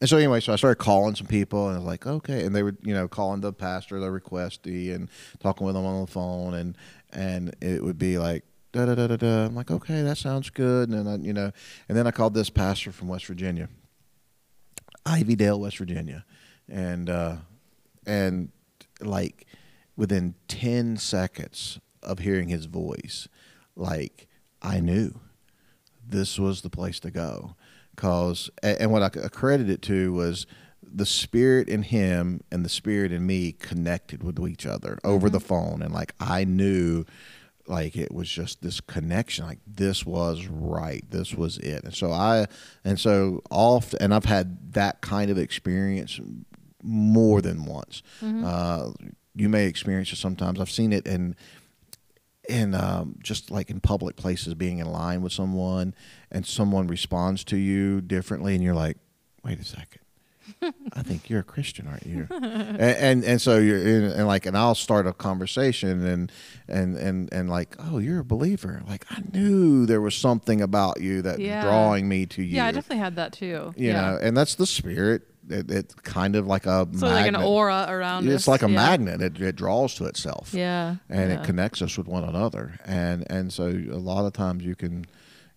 and 0.00 0.10
so 0.10 0.16
anyway, 0.16 0.40
so 0.40 0.52
I 0.52 0.56
started 0.56 0.82
calling 0.82 1.14
some 1.14 1.26
people, 1.26 1.68
and 1.68 1.76
I 1.76 1.78
was 1.78 1.86
like, 1.86 2.06
okay, 2.06 2.44
and 2.44 2.54
they 2.54 2.62
were, 2.62 2.76
you 2.82 2.92
know, 2.92 3.08
calling 3.08 3.40
the 3.40 3.52
pastor, 3.52 4.00
the 4.00 4.08
requestee, 4.08 4.94
and 4.94 5.08
talking 5.40 5.66
with 5.66 5.74
them 5.74 5.86
on 5.86 6.04
the 6.04 6.10
phone, 6.10 6.54
and 6.54 6.76
and 7.12 7.54
it 7.60 7.82
would 7.82 7.98
be 7.98 8.18
like 8.18 8.44
da 8.72 8.86
da 8.86 8.94
da 8.94 9.06
da 9.06 9.16
da. 9.16 9.46
I'm 9.46 9.54
like, 9.54 9.70
okay, 9.70 10.02
that 10.02 10.18
sounds 10.18 10.50
good, 10.50 10.88
and 10.88 10.98
then 10.98 11.06
I, 11.06 11.24
you 11.24 11.32
know, 11.32 11.52
and 11.88 11.96
then 11.96 12.06
I 12.06 12.10
called 12.10 12.34
this 12.34 12.50
pastor 12.50 12.90
from 12.92 13.08
West 13.08 13.26
Virginia, 13.26 13.68
Ivydale, 15.06 15.60
West 15.60 15.78
Virginia, 15.78 16.24
and 16.68 17.08
uh, 17.08 17.36
and 18.04 18.50
like 19.00 19.46
within 19.96 20.34
ten 20.48 20.96
seconds 20.96 21.78
of 22.02 22.18
hearing 22.18 22.48
his 22.48 22.66
voice, 22.66 23.28
like 23.76 24.26
I 24.60 24.80
knew 24.80 25.20
this 26.06 26.38
was 26.38 26.62
the 26.62 26.70
place 26.70 27.00
to 27.00 27.10
go 27.10 27.54
cause 27.96 28.50
and 28.62 28.90
what 28.90 29.02
i 29.02 29.06
accredited 29.20 29.70
it 29.70 29.82
to 29.82 30.12
was 30.12 30.46
the 30.82 31.06
spirit 31.06 31.68
in 31.68 31.82
him 31.82 32.40
and 32.52 32.64
the 32.64 32.68
spirit 32.68 33.10
in 33.12 33.26
me 33.26 33.52
connected 33.52 34.22
with 34.22 34.38
each 34.48 34.64
other 34.64 34.98
over 35.02 35.28
the 35.28 35.40
phone. 35.40 35.82
And 35.82 35.92
like 35.92 36.14
i 36.20 36.44
knew 36.44 37.04
like 37.66 37.96
it 37.96 38.12
was 38.12 38.28
just 38.28 38.62
this 38.62 38.80
connection 38.80 39.46
like 39.46 39.58
this 39.66 40.04
was 40.04 40.46
right 40.46 41.04
this 41.10 41.34
was 41.34 41.58
it. 41.58 41.82
And 41.84 41.94
so 41.94 42.12
i 42.12 42.46
and 42.84 43.00
so 43.00 43.42
oft 43.50 43.94
and 43.94 44.14
i've 44.14 44.26
had 44.26 44.72
that 44.74 45.00
kind 45.00 45.30
of 45.30 45.38
experience 45.38 46.20
more 46.82 47.40
than 47.40 47.64
once. 47.64 48.02
Uh, 48.44 48.90
you 49.34 49.48
may 49.48 49.66
experience 49.66 50.12
it 50.12 50.16
sometimes. 50.16 50.60
I've 50.60 50.70
seen 50.70 50.92
it 50.92 51.06
in 51.06 51.34
in 52.48 52.74
um, 52.74 53.16
just 53.22 53.50
like 53.50 53.70
in 53.70 53.80
public 53.80 54.16
places 54.16 54.54
being 54.54 54.78
in 54.78 54.86
line 54.86 55.22
with 55.22 55.32
someone 55.32 55.94
and 56.30 56.44
someone 56.46 56.86
responds 56.86 57.44
to 57.44 57.56
you 57.56 58.00
differently 58.00 58.54
and 58.54 58.62
you're 58.62 58.74
like 58.74 58.96
wait 59.44 59.58
a 59.58 59.64
second 59.64 60.00
i 60.92 61.02
think 61.02 61.30
you're 61.30 61.40
a 61.40 61.44
christian 61.44 61.86
aren't 61.86 62.04
you 62.06 62.26
and, 62.30 62.78
and 62.80 63.24
and 63.24 63.40
so 63.40 63.56
you're 63.58 63.78
in, 63.78 64.04
and 64.04 64.26
like 64.26 64.44
and 64.44 64.56
i'll 64.58 64.74
start 64.74 65.06
a 65.06 65.12
conversation 65.14 66.04
and 66.04 66.30
and 66.68 66.96
and 66.98 67.32
and 67.32 67.48
like 67.48 67.74
oh 67.78 67.96
you're 67.98 68.20
a 68.20 68.24
believer 68.24 68.82
like 68.86 69.06
i 69.10 69.22
knew 69.32 69.86
there 69.86 70.02
was 70.02 70.14
something 70.14 70.60
about 70.60 71.00
you 71.00 71.22
that 71.22 71.38
Yeah. 71.38 71.62
drawing 71.62 72.08
me 72.08 72.26
to 72.26 72.42
you 72.42 72.56
Yeah, 72.56 72.66
I 72.66 72.72
definitely 72.72 72.98
had 73.02 73.16
that 73.16 73.32
too. 73.32 73.72
you 73.76 73.88
yeah. 73.88 74.00
know 74.00 74.18
and 74.20 74.36
that's 74.36 74.54
the 74.54 74.66
spirit 74.66 75.22
it, 75.50 75.70
it's 75.70 75.94
kind 75.96 76.36
of 76.36 76.46
like 76.46 76.66
a 76.66 76.86
so 76.96 77.06
like 77.06 77.26
an 77.28 77.36
aura 77.36 77.86
around 77.88 78.26
it's 78.28 78.44
us. 78.44 78.48
like 78.48 78.62
a 78.62 78.68
yeah. 78.68 78.74
magnet 78.74 79.20
it, 79.22 79.40
it 79.40 79.56
draws 79.56 79.94
to 79.96 80.04
itself 80.06 80.52
Yeah. 80.54 80.96
and 81.08 81.30
yeah. 81.30 81.40
it 81.40 81.44
connects 81.44 81.82
us 81.82 81.96
with 81.98 82.06
one 82.08 82.24
another 82.24 82.78
and 82.84 83.24
and 83.30 83.52
so 83.52 83.66
a 83.66 83.98
lot 83.98 84.24
of 84.26 84.32
times 84.32 84.64
you 84.64 84.74
can 84.74 85.04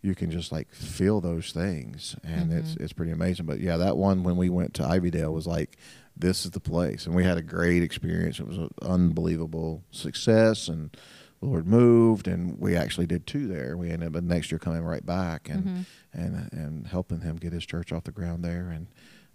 you 0.02 0.14
can 0.14 0.30
just 0.30 0.52
like 0.52 0.72
feel 0.74 1.22
those 1.22 1.52
things 1.52 2.16
and 2.24 2.52
it's 2.54 2.72
Mm-hmm. 2.74 2.84
it's 2.84 2.94
pretty 2.94 3.12
amazing 3.12 3.46
but 3.46 3.60
yeah 3.60 3.78
that 3.78 3.98
one 3.98 4.24
when 4.24 4.38
we 4.38 4.50
went 4.50 4.74
to 4.76 4.84
Ivydale 4.84 5.32
was 5.34 5.48
like 5.48 5.78
this 6.16 6.46
is 6.46 6.52
the 6.52 6.60
place 6.60 7.06
and 7.06 7.16
we 7.16 7.24
had 7.24 7.38
a 7.38 7.42
great 7.42 7.82
experience 7.84 8.40
it 8.40 8.48
was 8.48 8.58
an 8.58 8.70
unbelievable 8.82 9.84
success 9.92 10.68
and 10.68 10.96
the 11.40 11.46
Lord 11.48 11.68
moved 11.68 12.28
and 12.28 12.60
we 12.60 12.76
actually 12.76 13.06
did 13.08 13.26
two 13.28 13.48
there 13.48 13.78
we 13.78 13.90
ended 13.92 14.16
up 14.16 14.24
next 14.24 14.52
year 14.52 14.60
coming 14.60 14.84
right 14.84 15.06
back 15.06 15.50
and 15.50 15.64
Mm-hmm. 15.64 15.82
and 16.22 16.50
and 16.52 16.88
helping 16.88 17.22
him 17.22 17.36
get 17.38 17.54
his 17.54 17.66
church 17.66 17.92
off 17.94 18.04
the 18.06 18.12
ground 18.12 18.44
there 18.44 18.70
and 18.70 18.88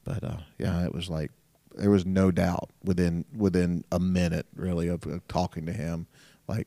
but 0.05 0.23
uh 0.25 0.37
yeah 0.59 0.85
it 0.85 0.95
was 0.95 1.09
like 1.11 1.31
there 1.77 1.91
was 1.91 2.05
no 2.05 2.31
doubt 2.31 2.71
within 2.85 3.25
within 3.37 3.85
a 3.93 3.99
minute 3.99 4.47
really 4.57 4.89
of, 4.89 5.07
of 5.07 5.27
talking 5.29 5.65
to 5.67 5.73
him 5.73 6.07
like 6.49 6.67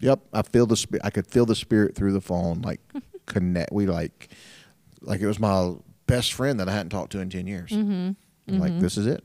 yep 0.00 0.20
i 0.32 0.42
feel 0.42 0.66
the 0.66 0.76
spi- 0.76 0.98
i 1.04 1.10
could 1.10 1.26
feel 1.26 1.44
the 1.46 1.54
spirit 1.54 1.94
through 1.94 2.12
the 2.12 2.20
phone 2.20 2.60
like 2.62 2.80
connect 3.26 3.72
we 3.72 3.86
like 3.86 4.28
like 5.02 5.20
it 5.20 5.26
was 5.26 5.38
my 5.38 5.74
best 6.06 6.32
friend 6.32 6.58
that 6.60 6.68
i 6.68 6.72
hadn't 6.72 6.90
talked 6.90 7.12
to 7.12 7.20
in 7.20 7.28
10 7.30 7.46
years 7.46 7.70
Mm-hmm. 7.70 8.58
like 8.58 8.78
this 8.78 8.96
is 8.96 9.06
it 9.06 9.22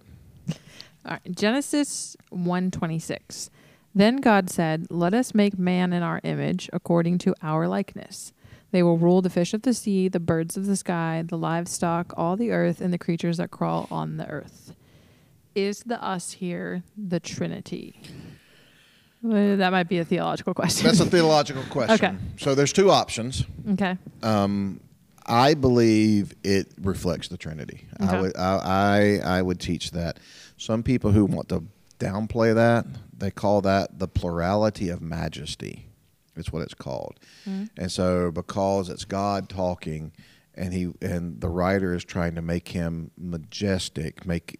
All 1.03 1.13
right, 1.13 1.35
Genesis 1.35 2.15
1:26. 2.31 3.49
Then 3.95 4.17
God 4.17 4.49
said, 4.51 4.85
"Let 4.91 5.13
us 5.15 5.33
make 5.33 5.57
man 5.57 5.93
in 5.93 6.03
our 6.03 6.21
image, 6.23 6.69
according 6.71 7.17
to 7.19 7.33
our 7.41 7.67
likeness. 7.67 8.33
They 8.71 8.83
will 8.83 8.97
rule 8.97 9.21
the 9.21 9.29
fish 9.29 9.53
of 9.53 9.63
the 9.63 9.73
sea, 9.73 10.07
the 10.07 10.19
birds 10.19 10.55
of 10.57 10.65
the 10.65 10.75
sky, 10.77 11.23
the 11.27 11.37
livestock, 11.37 12.13
all 12.17 12.35
the 12.37 12.51
earth, 12.51 12.79
and 12.81 12.93
the 12.93 12.97
creatures 12.97 13.37
that 13.37 13.51
crawl 13.51 13.87
on 13.91 14.17
the 14.17 14.27
earth." 14.29 14.73
Is 15.53 15.83
the 15.83 16.01
us 16.01 16.31
here 16.31 16.83
the 16.97 17.19
Trinity? 17.19 17.99
Uh, 19.23 19.55
that 19.57 19.71
might 19.71 19.87
be 19.89 19.99
a 19.99 20.05
theological 20.05 20.53
question. 20.53 20.85
that's 20.87 20.99
a 20.99 21.05
theological 21.17 21.61
question 21.69 21.93
Okay. 21.93 22.15
so 22.39 22.55
there's 22.55 22.73
two 22.73 22.89
options 22.89 23.43
okay. 23.73 23.95
um 24.23 24.79
I 25.27 25.53
believe 25.53 26.33
it 26.43 26.71
reflects 26.81 27.27
the 27.27 27.37
Trinity. 27.37 27.85
Okay. 28.01 28.15
I 28.17 28.21
would 28.21 28.35
I, 28.37 29.19
I 29.23 29.37
I 29.37 29.41
would 29.43 29.59
teach 29.59 29.91
that. 29.91 30.19
Some 30.57 30.81
people 30.81 31.11
who 31.11 31.25
want 31.25 31.49
to 31.49 31.63
downplay 31.99 32.55
that, 32.55 32.87
they 33.15 33.29
call 33.29 33.61
that 33.61 33.99
the 33.99 34.07
plurality 34.07 34.89
of 34.89 34.99
majesty. 35.01 35.85
It's 36.35 36.51
what 36.51 36.61
it's 36.63 36.73
called. 36.73 37.19
Mhm. 37.45 37.69
And 37.77 37.91
so 37.91 38.31
because 38.31 38.89
it's 38.89 39.05
God 39.05 39.49
talking 39.49 40.13
and 40.55 40.73
he 40.73 40.93
and 41.01 41.41
the 41.41 41.49
writer 41.49 41.93
is 41.93 42.03
trying 42.03 42.35
to 42.35 42.41
make 42.41 42.69
him 42.69 43.11
majestic, 43.17 44.25
make 44.25 44.59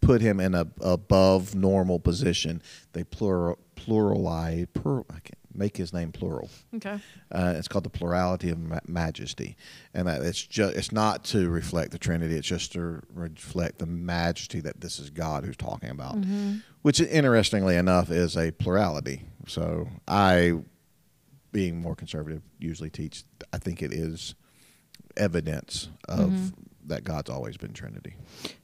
put 0.00 0.20
him 0.20 0.38
in 0.38 0.54
a 0.54 0.66
above 0.80 1.54
normal 1.54 1.98
position, 1.98 2.62
they 2.92 3.04
plural 3.04 3.58
pluralize 3.76 4.66
plur, 4.72 5.00
I 5.10 5.20
can't 5.20 5.38
make 5.54 5.76
his 5.76 5.92
name 5.92 6.12
plural. 6.12 6.50
Okay. 6.74 6.98
Uh, 7.30 7.54
it's 7.56 7.68
called 7.68 7.84
the 7.84 7.90
plurality 7.90 8.50
of 8.50 8.58
ma- 8.58 8.80
majesty, 8.86 9.56
and 9.94 10.08
that 10.08 10.22
it's 10.22 10.42
just 10.42 10.76
it's 10.76 10.92
not 10.92 11.24
to 11.26 11.48
reflect 11.48 11.92
the 11.92 11.98
Trinity. 11.98 12.34
It's 12.36 12.46
just 12.48 12.72
to 12.72 13.00
reflect 13.12 13.78
the 13.78 13.86
majesty 13.86 14.60
that 14.60 14.80
this 14.80 14.98
is 14.98 15.10
God 15.10 15.44
who's 15.44 15.56
talking 15.56 15.90
about. 15.90 16.16
Mhm. 16.20 16.62
Which, 16.82 17.00
interestingly 17.00 17.76
enough, 17.76 18.10
is 18.10 18.36
a 18.36 18.50
plurality. 18.50 19.22
So 19.46 19.88
I, 20.08 20.54
being 21.52 21.80
more 21.80 21.94
conservative, 21.94 22.42
usually 22.58 22.90
teach. 22.90 23.24
I 23.52 23.58
think 23.58 23.82
it 23.82 23.92
is 23.92 24.34
evidence 25.16 25.88
of 26.08 26.30
Mhm. 26.30 26.52
That 26.86 27.04
God's 27.04 27.30
always 27.30 27.56
been 27.56 27.72
Trinity. 27.72 28.16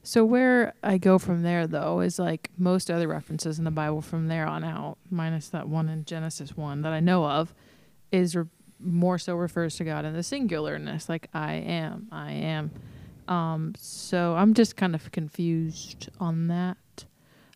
So 0.03 0.23
where 0.23 0.73
I 0.83 0.97
go 0.97 1.17
from 1.17 1.43
there 1.43 1.67
though 1.67 2.01
is 2.01 2.19
like 2.19 2.49
most 2.57 2.89
other 2.89 3.07
references 3.07 3.57
in 3.57 3.65
the 3.65 3.71
Bible 3.71 4.01
from 4.01 4.27
there 4.27 4.45
on 4.45 4.63
out, 4.63 4.97
minus 5.09 5.49
that 5.49 5.67
one 5.67 5.89
in 5.89 6.05
Genesis 6.05 6.55
one 6.55 6.81
that 6.81 6.93
I 6.93 6.99
know 6.99 7.25
of, 7.25 7.53
is 8.11 8.35
re- 8.35 8.45
more 8.79 9.17
so 9.17 9.35
refers 9.35 9.75
to 9.77 9.83
God 9.83 10.05
in 10.05 10.13
the 10.13 10.23
singularness, 10.23 11.07
like 11.07 11.29
I 11.33 11.53
am, 11.53 12.07
I 12.11 12.31
am. 12.31 12.71
Um, 13.27 13.73
so 13.77 14.35
I'm 14.35 14.53
just 14.53 14.75
kind 14.75 14.95
of 14.95 15.11
confused 15.11 16.09
on 16.19 16.47
that. 16.47 16.77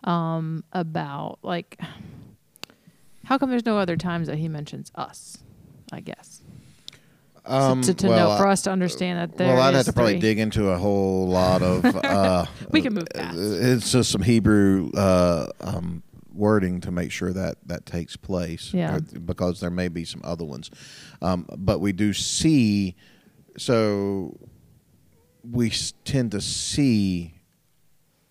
Um, 0.04 0.64
about 0.72 1.40
like 1.42 1.82
how 3.24 3.40
come 3.40 3.50
there's 3.50 3.66
no 3.66 3.80
other 3.80 3.98
times 3.98 4.28
that 4.28 4.38
he 4.38 4.48
mentions 4.48 4.92
us? 4.94 5.40
I 5.92 6.00
guess 6.00 6.42
Um, 7.48 7.82
to, 7.82 7.94
to 7.94 8.08
well, 8.08 8.32
know 8.32 8.38
for 8.38 8.48
us 8.48 8.64
to 8.64 8.72
understand 8.72 9.20
that 9.20 9.38
there 9.38 9.54
well, 9.54 9.62
I'd 9.62 9.76
have 9.76 9.86
to 9.86 9.94
probably 9.94 10.14
three. 10.14 10.22
dig 10.22 10.40
into 10.40 10.70
a 10.70 10.78
whole 10.78 11.28
lot 11.28 11.62
of. 11.62 11.86
Uh, 12.06 12.46
We 12.72 12.82
can 12.82 12.94
move 12.94 13.08
uh, 13.14 13.20
fast. 13.20 13.38
It's 13.38 13.92
just 13.92 14.12
some 14.12 14.22
Hebrew 14.24 14.90
uh, 14.92 15.48
um, 15.62 16.02
wording 16.34 16.82
to 16.82 16.92
make 16.92 17.12
sure 17.12 17.32
that 17.34 17.58
that 17.68 17.86
takes 17.86 18.16
place. 18.16 18.74
Yeah. 18.74 18.96
uh, 18.96 19.00
Because 19.26 19.60
there 19.60 19.70
may 19.70 19.88
be 19.90 20.06
some 20.06 20.22
other 20.24 20.44
ones, 20.46 20.72
um, 21.22 21.46
but 21.58 21.80
we 21.80 21.92
do 21.92 22.14
see. 22.14 22.96
So 23.58 24.38
we 25.50 25.72
tend 26.04 26.32
to 26.32 26.42
see 26.42 27.35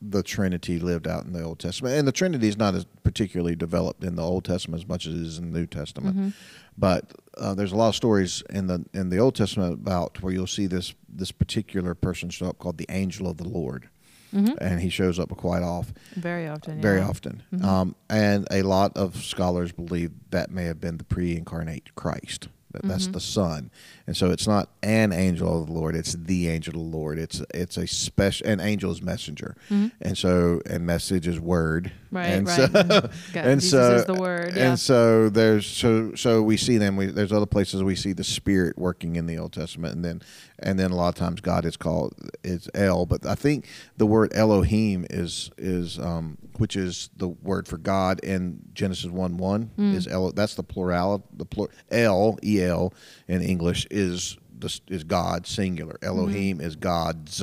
the 0.07 0.23
Trinity 0.23 0.79
lived 0.79 1.07
out 1.09 1.25
in 1.25 1.33
the 1.33 1.43
Old 1.43 1.59
Testament, 1.59 1.97
and 1.97 2.07
the 2.07 2.13
Trinity 2.13 2.49
is 2.49 2.57
not 2.57 2.75
as 2.75 2.85
particularly 3.03 3.57
developed 3.57 4.05
in 4.05 4.17
the 4.17 4.23
Old 4.23 4.45
Testament 4.45 4.83
as 4.83 4.89
much 4.89 5.07
as 5.07 5.15
it 5.15 5.21
is 5.21 5.39
in 5.39 5.53
the 5.53 5.59
New 5.61 5.67
Testament. 5.67 6.17
Mhm. 6.17 6.33
But 6.77 7.13
uh, 7.39 7.55
there's 7.55 7.73
a 7.73 7.77
lot 7.77 7.89
of 7.89 7.95
stories 7.97 8.43
in 8.51 8.67
the 8.67 8.85
in 8.93 9.09
the 9.11 9.19
Old 9.19 9.35
Testament 9.35 9.75
about 9.75 10.23
where 10.23 10.33
you'll 10.33 10.47
see 10.47 10.67
this 10.67 10.95
this 11.09 11.33
particular 11.33 11.95
person 11.95 12.29
show 12.31 12.49
up 12.49 12.59
called 12.59 12.79
the 12.79 12.87
angel 12.89 13.29
of 13.29 13.37
the 13.37 13.49
Lord, 13.49 13.89
Mhm. 14.35 14.57
and 14.61 14.81
he 14.81 14.89
shows 14.91 15.19
up 15.21 15.29
quite 15.31 15.63
often, 15.63 15.95
very 16.17 16.49
often. 16.49 16.81
very 16.81 16.99
yeah. 16.99 17.09
often. 17.09 17.43
Mhm. 17.55 17.65
Um, 17.65 17.95
and 18.11 18.47
a 18.51 18.63
lot 18.63 18.97
of 18.97 19.17
scholars 19.25 19.71
believe 19.73 20.11
that 20.31 20.51
may 20.51 20.65
have 20.65 20.81
been 20.81 20.97
the 20.99 21.05
pre-incarnate 21.05 21.95
Christ. 21.95 22.49
That 22.75 22.83
that's 22.89 23.07
Mhm. 23.07 23.13
the 23.13 23.21
Son, 23.21 23.71
and 24.09 24.17
so 24.17 24.31
it's 24.33 24.49
not 24.49 24.69
an 24.83 25.13
angel 25.13 25.61
of 25.63 25.69
the 25.69 25.73
Lord; 25.73 25.95
it's 25.95 26.15
the 26.15 26.49
angel 26.49 26.75
of 26.75 26.91
the 26.91 26.97
Lord. 26.97 27.21
It's 27.21 27.41
it's 27.55 27.77
a 27.77 27.87
special 27.87 28.49
an 28.49 28.59
angel 28.61 28.91
is 28.91 29.01
messenger, 29.01 29.55
Mhm. 29.71 29.93
and 30.01 30.19
so 30.19 30.61
and 30.69 30.85
message 30.85 31.29
is 31.29 31.39
word, 31.39 31.93
Right, 32.11 32.27
and 32.27 32.47
right. 32.49 32.57
so 32.57 32.67
Mhm. 32.69 33.11
God, 33.33 33.47
and 33.47 33.61
Jesus 33.61 33.71
so 33.71 33.95
is 33.95 34.05
the 34.07 34.15
word. 34.15 34.55
Yeah. 34.57 34.71
and 34.71 34.81
so 34.81 35.29
there's 35.29 35.67
so 35.67 36.15
so 36.17 36.43
we 36.43 36.57
see 36.57 36.77
them. 36.79 36.97
We, 36.97 37.07
there's 37.07 37.33
other 37.33 37.47
places 37.47 37.81
we 37.85 37.95
see 37.95 38.13
the 38.13 38.25
Spirit 38.25 38.77
working 38.77 39.15
in 39.15 39.27
the 39.27 39.39
Old 39.39 39.53
Testament, 39.53 39.95
and 39.95 40.05
then 40.05 40.21
and 40.59 40.77
then 40.79 40.91
a 40.91 40.97
lot 40.97 41.09
of 41.11 41.15
times 41.15 41.41
God 41.41 41.65
is 41.65 41.77
called 41.77 42.15
is 42.43 42.69
El, 42.75 43.07
but 43.07 43.25
I 43.25 43.37
think 43.37 43.67
the 43.97 44.07
word 44.07 44.33
Elohim 44.35 45.07
is 45.11 45.51
is 45.59 45.97
um, 46.01 46.39
which 46.59 46.75
is 46.77 47.09
the 47.17 47.29
word 47.29 47.69
for 47.69 47.79
God 47.79 48.19
in 48.21 48.59
Genesis 48.75 49.11
one 49.11 49.37
one 49.37 49.71
Mm. 49.79 49.95
is 49.95 50.09
El. 50.09 50.33
That's 50.33 50.55
the 50.57 50.63
plural. 50.65 51.25
The 51.37 51.45
plural 51.45 51.71
El 51.91 52.39
E 52.43 52.61
L 52.65 52.93
in 53.29 53.43
English 53.43 53.87
is 53.91 54.37
the, 54.59 54.81
is 54.89 55.05
God 55.05 55.47
singular. 55.47 55.95
Mm-hmm. 55.95 56.07
Elohim 56.07 56.61
is 56.61 56.77
God's 56.77 57.43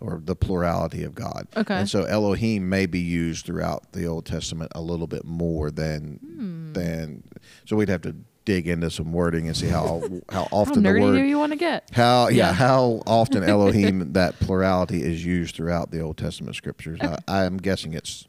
or 0.00 0.20
the 0.24 0.34
plurality 0.34 1.04
of 1.04 1.14
God. 1.14 1.46
Okay. 1.56 1.74
And 1.74 1.88
so 1.88 2.02
Elohim 2.04 2.68
may 2.68 2.86
be 2.86 2.98
used 2.98 3.46
throughout 3.46 3.92
the 3.92 4.06
Old 4.06 4.26
Testament 4.26 4.72
a 4.74 4.80
little 4.80 5.06
bit 5.06 5.24
more 5.24 5.70
than 5.70 6.18
Hmm. 6.24 6.72
than. 6.72 7.22
So 7.66 7.76
we'd 7.76 7.88
have 7.88 8.02
to 8.02 8.14
dig 8.44 8.66
into 8.66 8.90
some 8.90 9.12
wording 9.12 9.46
and 9.46 9.56
see 9.56 9.68
how 9.68 9.84
how 9.86 10.20
How 10.42 10.48
often 10.50 10.82
the 10.82 10.88
nerdy 10.88 10.98
do 10.98 11.02
word 11.20 11.26
you 11.28 11.38
want 11.38 11.52
to 11.52 11.58
get? 11.58 11.88
how 11.92 12.26
yeah, 12.28 12.36
Yeah. 12.48 12.52
how 12.52 13.02
often 13.06 13.44
Elohim 13.54 14.12
that 14.14 14.38
plurality 14.40 15.02
is 15.02 15.24
used 15.24 15.54
throughout 15.54 15.92
the 15.92 16.00
Old 16.00 16.16
Testament 16.16 16.56
scriptures. 16.56 16.98
I, 17.00 17.18
I'm 17.44 17.58
guessing 17.58 17.94
it's 17.94 18.26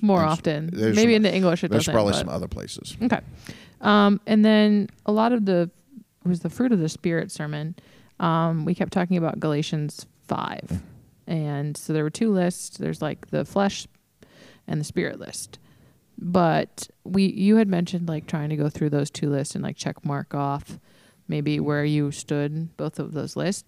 More 0.00 0.22
often. 0.22 0.70
Maybe 0.72 0.94
some- 0.96 1.10
in 1.10 1.22
the 1.22 1.34
English 1.34 1.62
it 1.64 1.70
there's 1.70 1.82
doesn't. 1.84 1.92
probably 1.94 2.12
but- 2.12 2.18
some 2.20 2.28
other 2.30 2.48
places. 2.48 2.96
Okay. 3.02 3.20
Um, 3.82 4.20
and 4.26 4.42
then 4.42 4.88
a 5.04 5.12
lot 5.12 5.32
of 5.32 5.44
the 5.44 5.70
was 6.24 6.40
the 6.40 6.50
fruit 6.50 6.72
of 6.72 6.78
the 6.78 6.88
spirit 6.88 7.30
sermon. 7.30 7.74
Um, 8.18 8.64
we 8.64 8.74
kept 8.74 8.92
talking 8.92 9.16
about 9.16 9.40
Galatians 9.40 10.06
five, 10.26 10.82
and 11.26 11.76
so 11.76 11.92
there 11.92 12.04
were 12.04 12.10
two 12.10 12.30
lists. 12.32 12.76
There's 12.76 13.00
like 13.00 13.30
the 13.30 13.44
flesh 13.44 13.86
and 14.66 14.80
the 14.80 14.84
spirit 14.84 15.18
list. 15.18 15.58
But 16.18 16.88
we 17.02 17.24
you 17.24 17.56
had 17.56 17.68
mentioned 17.68 18.08
like 18.08 18.26
trying 18.26 18.50
to 18.50 18.56
go 18.56 18.68
through 18.68 18.90
those 18.90 19.10
two 19.10 19.30
lists 19.30 19.54
and 19.54 19.64
like 19.64 19.76
check 19.76 20.04
mark 20.04 20.34
off 20.34 20.78
maybe 21.28 21.60
where 21.60 21.84
you 21.84 22.10
stood 22.10 22.76
both 22.76 22.98
of 22.98 23.12
those 23.12 23.36
lists. 23.36 23.64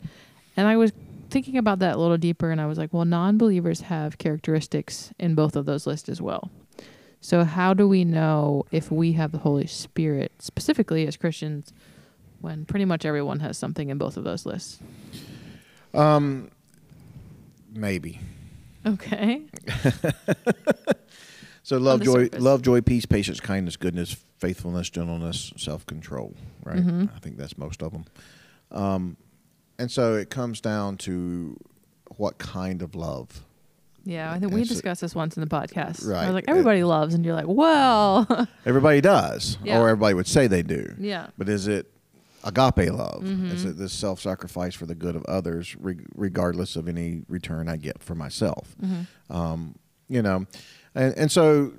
And 0.57 0.67
I 0.67 0.77
was 0.77 0.93
thinking 1.31 1.57
about 1.57 1.79
that 1.79 1.95
a 1.95 1.99
little 1.99 2.19
deeper 2.19 2.51
and 2.51 2.61
I 2.61 2.67
was 2.67 2.77
like, 2.77 2.93
well, 2.93 3.05
non-believers 3.05 3.83
have 3.83 4.19
characteristics 4.19 5.12
in 5.19 5.35
both 5.35 5.57
of 5.57 5.65
those 5.65 5.87
lists 5.87 6.09
as 6.09 6.21
well. 6.21 6.51
So 7.21 7.45
how 7.45 7.73
do 7.73 7.88
we 7.88 8.05
know 8.05 8.65
if 8.73 8.91
we 8.91 9.12
have 9.12 9.31
the 9.31 9.38
Holy 9.38 9.67
Spirit 9.69 10.33
specifically 10.41 11.07
as 11.07 11.17
Christians 11.17 11.73
when 12.42 12.64
pretty 12.66 12.85
much 12.85 13.05
everyone 13.07 13.40
has 13.40 13.57
something 13.57 13.88
in 13.88 13.96
both 13.98 14.16
of 14.18 14.24
those 14.24 14.44
lists? 14.44 14.78
Um, 15.94 16.50
maybe. 17.74 18.20
Okay. 18.87 19.42
So 21.64 21.78
love, 21.78 22.02
joy, 22.02 22.24
surface. 22.24 22.40
love, 22.42 22.62
joy, 22.62 22.81
peace, 22.81 23.07
patience, 23.07 23.38
kindness, 23.38 23.76
goodness, 23.76 24.16
faithfulness, 24.38 24.90
gentleness, 24.90 25.52
self 25.57 25.87
control. 25.87 26.35
Right. 26.64 26.78
Mhm. 26.85 27.09
I 27.14 27.18
think 27.20 27.37
that's 27.37 27.57
most 27.57 27.85
of 27.85 27.92
them. 27.92 28.05
Um, 28.72 29.16
and 29.78 29.88
so 29.88 30.16
it 30.16 30.28
comes 30.28 30.61
down 30.61 30.96
to 30.98 31.57
what 32.16 32.38
kind 32.38 32.83
of 32.83 32.96
love. 32.96 33.44
Yeah, 34.05 34.33
I 34.33 34.40
think 34.40 34.52
we 34.52 34.64
discussed 34.64 35.02
this 35.02 35.14
once 35.14 35.37
in 35.37 35.40
the 35.40 35.46
podcast. 35.48 36.05
Right. 36.05 36.24
I 36.24 36.26
was 36.26 36.35
like, 36.35 36.46
everybody 36.48 36.83
loves, 36.83 37.14
and 37.14 37.24
you're 37.24 37.37
like, 37.37 37.46
well, 37.46 38.26
Everybody 38.66 39.00
does, 39.00 39.57
Yeah. 39.64 39.78
or 39.78 39.88
everybody 39.88 40.14
would 40.14 40.26
say 40.26 40.48
they 40.48 40.64
do. 40.64 40.92
yeah. 40.98 41.28
But 41.38 41.48
is 41.48 41.68
it 41.68 41.88
agape 42.44 42.90
love? 42.92 43.22
Mhm. 43.22 43.50
Is 43.52 43.64
it 43.64 43.76
this 43.78 43.92
self 43.92 44.20
sacrifice 44.20 44.74
for 44.74 44.87
the 44.87 44.94
good 44.94 45.16
of 45.16 45.24
others, 45.26 45.76
reg- 45.76 46.07
regardless 46.14 46.76
of 46.76 46.88
any 46.88 47.22
return 47.28 47.68
I 47.68 47.76
get 47.76 48.02
for 48.02 48.14
myself? 48.14 48.74
hmm 48.81 49.02
um, 49.31 49.74
you 50.09 50.20
know, 50.22 50.46
and 50.94 51.14
and 51.16 51.33
so, 51.33 51.72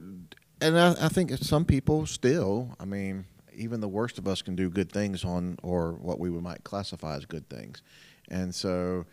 and 0.61 0.79
I, 0.79 0.91
I 1.01 1.09
think 1.09 1.31
some 1.37 1.65
people 1.65 2.05
still, 2.07 2.75
I 2.79 2.85
mean, 2.85 3.25
even 3.55 3.79
the 3.81 3.87
worst 3.87 4.17
of 4.17 4.27
us 4.27 4.41
can 4.41 4.55
do 4.55 4.69
good 4.69 4.91
things 4.91 5.23
on, 5.23 5.57
or 5.61 5.93
what 5.93 6.19
we 6.19 6.29
might 6.31 6.63
classify 6.63 7.15
as 7.15 7.25
good 7.25 7.47
things, 7.49 7.83
and 8.29 8.55
so, 8.55 9.05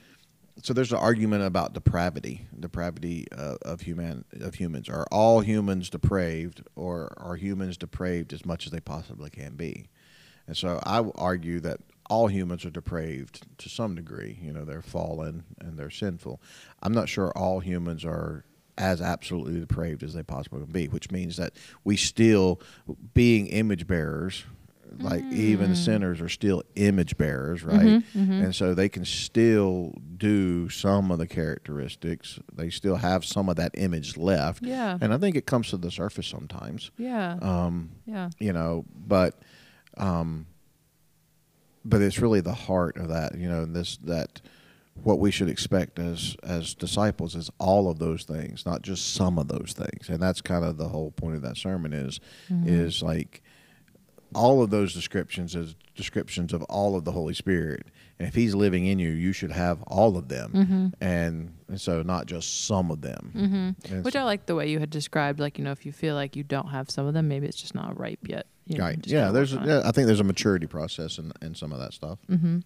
so 0.63 0.73
there's 0.73 0.93
an 0.93 0.99
argument 0.99 1.43
about 1.45 1.75
depravity, 1.75 2.47
depravity 2.59 3.27
uh, 3.37 3.57
of 3.63 3.83
human 3.83 4.25
of 4.41 4.55
humans. 4.55 4.89
Are 4.89 5.07
all 5.11 5.41
humans 5.41 5.91
depraved, 5.91 6.63
or 6.77 7.13
are 7.19 7.37
humans 7.37 7.77
depraved 7.77 8.33
as 8.33 8.47
much 8.47 8.65
as 8.67 8.73
they 8.73 8.81
possibly 8.81 9.29
can 9.29 9.55
be? 9.57 9.89
And 10.51 10.57
so 10.57 10.81
I 10.83 10.99
argue 11.15 11.61
that 11.61 11.79
all 12.11 12.27
humans 12.27 12.65
are 12.65 12.71
depraved 12.71 13.47
to 13.59 13.69
some 13.69 13.95
degree. 13.95 14.37
You 14.43 14.53
know, 14.53 14.65
they're 14.65 14.83
fallen 14.83 15.45
and 15.61 15.79
they're 15.79 15.91
sinful. 15.91 16.43
I'm 16.83 16.93
not 16.93 17.09
sure 17.09 17.31
all 17.39 17.61
humans 17.61 18.05
are 18.05 18.45
as 18.77 19.01
absolutely 19.01 19.61
depraved 19.61 20.03
as 20.03 20.13
they 20.13 20.25
possibly 20.25 20.61
can 20.65 20.73
be, 20.73 20.89
which 20.89 21.13
means 21.13 21.37
that 21.37 21.53
we 21.85 21.97
still, 21.97 22.61
being 23.15 23.47
image 23.47 23.87
bearers, 23.87 24.43
like 24.99 25.23
even 25.31 25.77
sinners 25.77 26.21
are 26.21 26.29
still 26.29 26.65
image 26.75 27.17
bearers, 27.17 27.63
right? 27.63 27.81
Mhm, 27.81 28.05
mhm. 28.17 28.45
And 28.47 28.57
so 28.57 28.75
they 28.75 28.89
can 28.89 29.05
still 29.05 29.95
do 30.17 30.69
some 30.69 31.13
of 31.13 31.19
the 31.19 31.29
characteristics. 31.29 32.41
They 32.53 32.71
still 32.71 32.97
have 32.97 33.25
some 33.25 33.49
of 33.49 33.55
that 33.55 33.71
image 33.75 34.17
left. 34.17 34.65
Yeah. 34.65 34.99
And 35.01 35.15
I 35.15 35.19
think 35.19 35.37
it 35.37 35.47
comes 35.47 35.69
to 35.71 35.77
the 35.77 35.93
surface 35.93 36.27
sometimes. 36.27 36.91
Yeah. 36.99 37.39
Um, 37.41 37.91
yeah. 38.05 38.31
you 38.41 38.53
know 38.53 38.85
but 39.07 39.39
um 39.97 40.47
but 41.85 42.03
it's 42.03 42.19
really 42.19 42.41
the 42.41 42.55
heart 42.55 42.97
of 42.97 43.09
that 43.09 43.37
you 43.37 43.49
know 43.49 43.65
this 43.65 43.97
that 43.99 44.41
what 45.03 45.19
we 45.19 45.31
should 45.31 45.49
expect 45.49 45.99
as 45.99 46.37
as 46.43 46.75
disciples 46.75 47.35
is 47.35 47.51
all 47.59 47.89
of 47.91 47.99
those 47.99 48.25
things 48.25 48.67
not 48.67 48.83
just 48.83 49.15
some 49.15 49.39
of 49.39 49.49
those 49.49 49.73
things 49.77 50.09
and 50.09 50.21
that's 50.23 50.41
kind 50.41 50.65
of 50.65 50.77
the 50.77 50.89
whole 50.89 51.11
point 51.13 51.37
of 51.37 51.43
that 51.43 51.57
sermon 51.57 51.93
is 51.93 52.21
Mhm. 52.51 52.67
is 52.69 53.03
like 53.03 53.43
all 54.35 54.63
of 54.63 54.71
those 54.71 54.95
descriptions 54.95 55.55
as 55.57 55.75
descriptions 55.97 56.53
of 56.53 56.63
all 56.65 56.97
of 56.97 57.05
the 57.05 57.13
Holy 57.13 57.35
Spirit. 57.35 57.87
And 58.19 58.29
if 58.29 58.35
He's 58.35 58.55
living 58.55 58.87
in 58.87 58.99
you, 58.99 59.11
you 59.11 59.33
should 59.33 59.53
have 59.53 59.83
all 59.85 60.17
of 60.17 60.29
them, 60.29 60.53
Mm-hmm. 60.55 60.87
and, 61.05 61.55
and 61.69 61.81
so 61.81 62.03
not 62.03 62.27
just 62.27 62.67
some 62.67 62.91
of 62.91 63.01
them. 63.01 63.75
And 63.91 64.05
Which 64.05 64.17
I 64.17 64.25
like 64.25 64.47
the 64.47 64.55
way 64.55 64.69
you 64.69 64.79
had 64.79 64.91
described. 64.91 65.41
Like, 65.41 65.59
you 65.59 65.65
know, 65.65 65.73
if 65.73 65.87
you 65.87 65.93
feel 65.93 66.15
like 66.15 66.37
you 66.37 66.43
don't 66.45 66.69
have 66.69 66.91
some 66.91 67.07
of 67.07 67.15
them, 67.15 67.29
maybe 67.29 67.47
it's 67.47 67.61
just 67.61 67.75
not 67.75 67.99
ripe 67.99 68.21
yet. 68.29 68.47
You 68.67 68.79
know, 68.79 68.85
right, 68.85 69.07
yeah. 69.07 69.31
There's, 69.33 69.53
it. 69.53 69.61
yeah, 69.65 69.83
I 69.85 69.91
think 69.91 70.07
there's 70.07 70.21
a 70.21 70.25
maturity 70.25 70.67
process 70.67 71.19
in, 71.19 71.33
in 71.43 71.55
some 71.55 71.73
of 71.73 71.79
that 71.81 71.93
stuff. 71.93 72.19
Mm-hmm. 72.31 72.59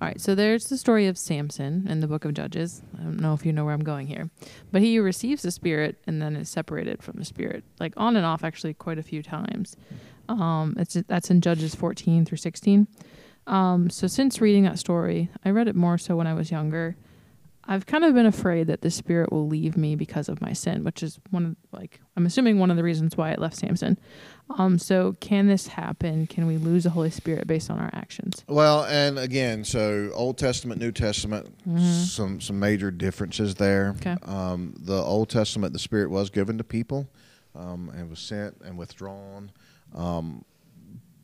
All 0.00 0.08
right, 0.08 0.20
so 0.20 0.34
there's 0.34 0.66
the 0.68 0.78
story 0.78 1.06
of 1.06 1.16
Samson 1.18 1.86
in 1.88 2.00
the 2.00 2.06
book 2.08 2.24
of 2.24 2.34
Judges. 2.34 2.82
I 2.98 3.02
don't 3.02 3.20
know 3.20 3.34
if 3.34 3.44
you 3.46 3.52
know 3.52 3.64
where 3.64 3.74
I'm 3.74 3.84
going 3.84 4.06
here, 4.06 4.30
but 4.72 4.82
he 4.82 4.98
receives 4.98 5.42
the 5.42 5.50
spirit 5.50 5.96
and 6.06 6.20
then 6.22 6.34
is 6.36 6.48
separated 6.48 7.02
from 7.02 7.16
the 7.18 7.24
spirit, 7.24 7.64
like 7.78 7.92
on 7.96 8.16
and 8.16 8.24
off, 8.26 8.42
actually, 8.42 8.74
quite 8.74 8.98
a 8.98 9.02
few 9.02 9.22
times. 9.22 9.76
Um, 10.28 10.74
it's 10.78 10.94
that's 11.06 11.30
in 11.30 11.40
Judges 11.40 11.74
14 11.74 12.24
through 12.24 12.38
16. 12.38 12.86
Um, 13.46 13.88
so 13.88 14.06
since 14.06 14.40
reading 14.40 14.64
that 14.64 14.78
story, 14.78 15.30
I 15.44 15.50
read 15.50 15.68
it 15.68 15.74
more 15.74 15.98
so 15.98 16.16
when 16.16 16.26
I 16.26 16.34
was 16.34 16.50
younger. 16.50 16.96
I've 17.70 17.84
kind 17.84 18.02
of 18.02 18.14
been 18.14 18.24
afraid 18.24 18.66
that 18.68 18.80
the 18.80 18.90
spirit 18.90 19.30
will 19.30 19.46
leave 19.46 19.76
me 19.76 19.94
because 19.94 20.30
of 20.30 20.40
my 20.40 20.54
sin, 20.54 20.84
which 20.84 21.02
is 21.02 21.20
one 21.30 21.44
of 21.44 21.56
like 21.70 22.00
I'm 22.16 22.24
assuming 22.24 22.58
one 22.58 22.70
of 22.70 22.78
the 22.78 22.82
reasons 22.82 23.14
why 23.14 23.30
it 23.30 23.38
left 23.38 23.56
Samson. 23.56 23.98
Um, 24.56 24.78
so 24.78 25.14
can 25.20 25.48
this 25.48 25.66
happen? 25.66 26.26
Can 26.26 26.46
we 26.46 26.56
lose 26.56 26.84
the 26.84 26.90
Holy 26.90 27.10
Spirit 27.10 27.46
based 27.46 27.70
on 27.70 27.78
our 27.78 27.90
actions? 27.92 28.42
Well, 28.48 28.84
and 28.84 29.18
again, 29.18 29.64
so 29.64 30.10
Old 30.14 30.38
Testament, 30.38 30.80
New 30.80 30.92
Testament, 30.92 31.54
some 31.78 32.40
some 32.40 32.58
major 32.58 32.90
differences 32.90 33.56
there. 33.56 33.94
Okay. 33.98 34.16
Um, 34.22 34.74
the 34.78 34.96
Old 35.02 35.28
Testament, 35.28 35.74
the 35.74 35.78
Spirit 35.78 36.10
was 36.10 36.30
given 36.30 36.56
to 36.56 36.64
people, 36.64 37.06
um, 37.58 37.90
and 37.94 38.08
was 38.08 38.20
sent 38.20 38.56
and 38.64 38.78
withdrawn, 38.78 39.50
um, 39.94 40.44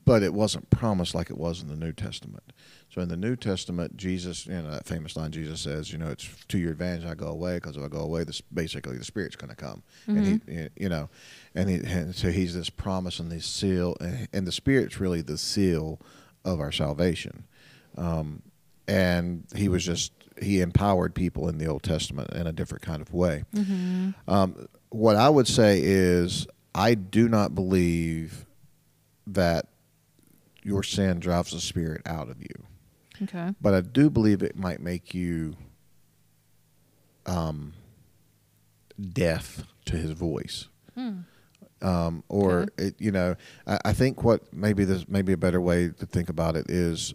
but 0.04 0.22
it 0.22 0.34
wasn't 0.34 0.68
promised 0.68 1.14
like 1.14 1.30
it 1.30 1.38
was 1.38 1.62
in 1.62 1.68
the 1.68 1.76
New 1.76 1.92
Testament. 1.92 2.42
So 2.90 3.00
in 3.00 3.08
the 3.08 3.16
New 3.16 3.36
Testament, 3.36 3.96
Jesus, 3.96 4.46
you 4.46 4.52
know, 4.52 4.70
that 4.70 4.86
famous 4.86 5.16
line 5.16 5.32
Jesus 5.32 5.60
says, 5.60 5.90
you 5.90 5.98
know, 5.98 6.08
it's 6.08 6.28
to 6.48 6.58
your 6.58 6.72
advantage 6.72 7.06
I 7.06 7.14
go 7.14 7.28
away 7.28 7.54
because 7.54 7.76
if 7.76 7.82
I 7.82 7.88
go 7.88 8.00
away, 8.00 8.24
this 8.24 8.40
basically 8.40 8.98
the 8.98 9.04
Spirit's 9.04 9.36
going 9.36 9.50
to 9.50 9.56
come, 9.56 9.82
and 10.06 10.42
he, 10.46 10.68
you 10.76 10.88
know, 10.90 11.08
and, 11.54 11.70
he, 11.70 11.76
and 11.76 12.14
so 12.14 12.30
he's 12.30 12.54
this 12.54 12.68
promise 12.70 13.18
and 13.18 13.30
this 13.32 13.46
seal, 13.46 13.96
and, 14.00 14.28
and 14.32 14.46
the 14.46 14.52
Spirit's 14.52 15.00
really 15.00 15.22
the 15.22 15.38
seal 15.38 15.98
of 16.44 16.60
our 16.60 16.70
salvation. 16.72 17.44
Um, 17.96 18.42
and 18.86 19.44
he 19.56 19.68
was 19.68 19.84
just 19.84 20.12
he 20.42 20.60
empowered 20.60 21.14
people 21.14 21.48
in 21.48 21.58
the 21.58 21.66
Old 21.66 21.82
Testament 21.82 22.30
in 22.34 22.46
a 22.46 22.52
different 22.52 22.82
kind 22.82 23.00
of 23.00 23.14
way. 23.14 23.44
Um, 24.28 24.68
what 24.94 25.16
I 25.16 25.28
would 25.28 25.48
say 25.48 25.80
is 25.82 26.46
I 26.74 26.94
do 26.94 27.28
not 27.28 27.54
believe 27.54 28.46
that 29.26 29.66
your 30.62 30.82
sin 30.82 31.18
drives 31.20 31.50
the 31.50 31.60
spirit 31.60 32.02
out 32.06 32.28
of 32.30 32.40
you, 32.40 32.64
Okay. 33.22 33.52
but 33.60 33.74
I 33.74 33.80
do 33.80 34.08
believe 34.08 34.42
it 34.42 34.56
might 34.56 34.80
make 34.80 35.12
you 35.14 35.56
um, 37.26 37.72
deaf 39.12 39.64
to 39.86 39.96
his 39.96 40.12
voice. 40.12 40.68
Um, 41.82 42.22
or 42.28 42.60
Okay. 42.62 42.86
it, 42.86 42.94
you 42.98 43.10
know, 43.10 43.34
I, 43.66 43.78
I 43.86 43.92
think 43.92 44.22
what 44.24 44.52
maybe 44.54 44.84
this 44.84 45.06
maybe 45.08 45.32
a 45.32 45.36
better 45.36 45.60
way 45.60 45.88
to 45.88 46.06
think 46.06 46.28
about 46.30 46.56
it 46.56 46.70
is 46.70 47.12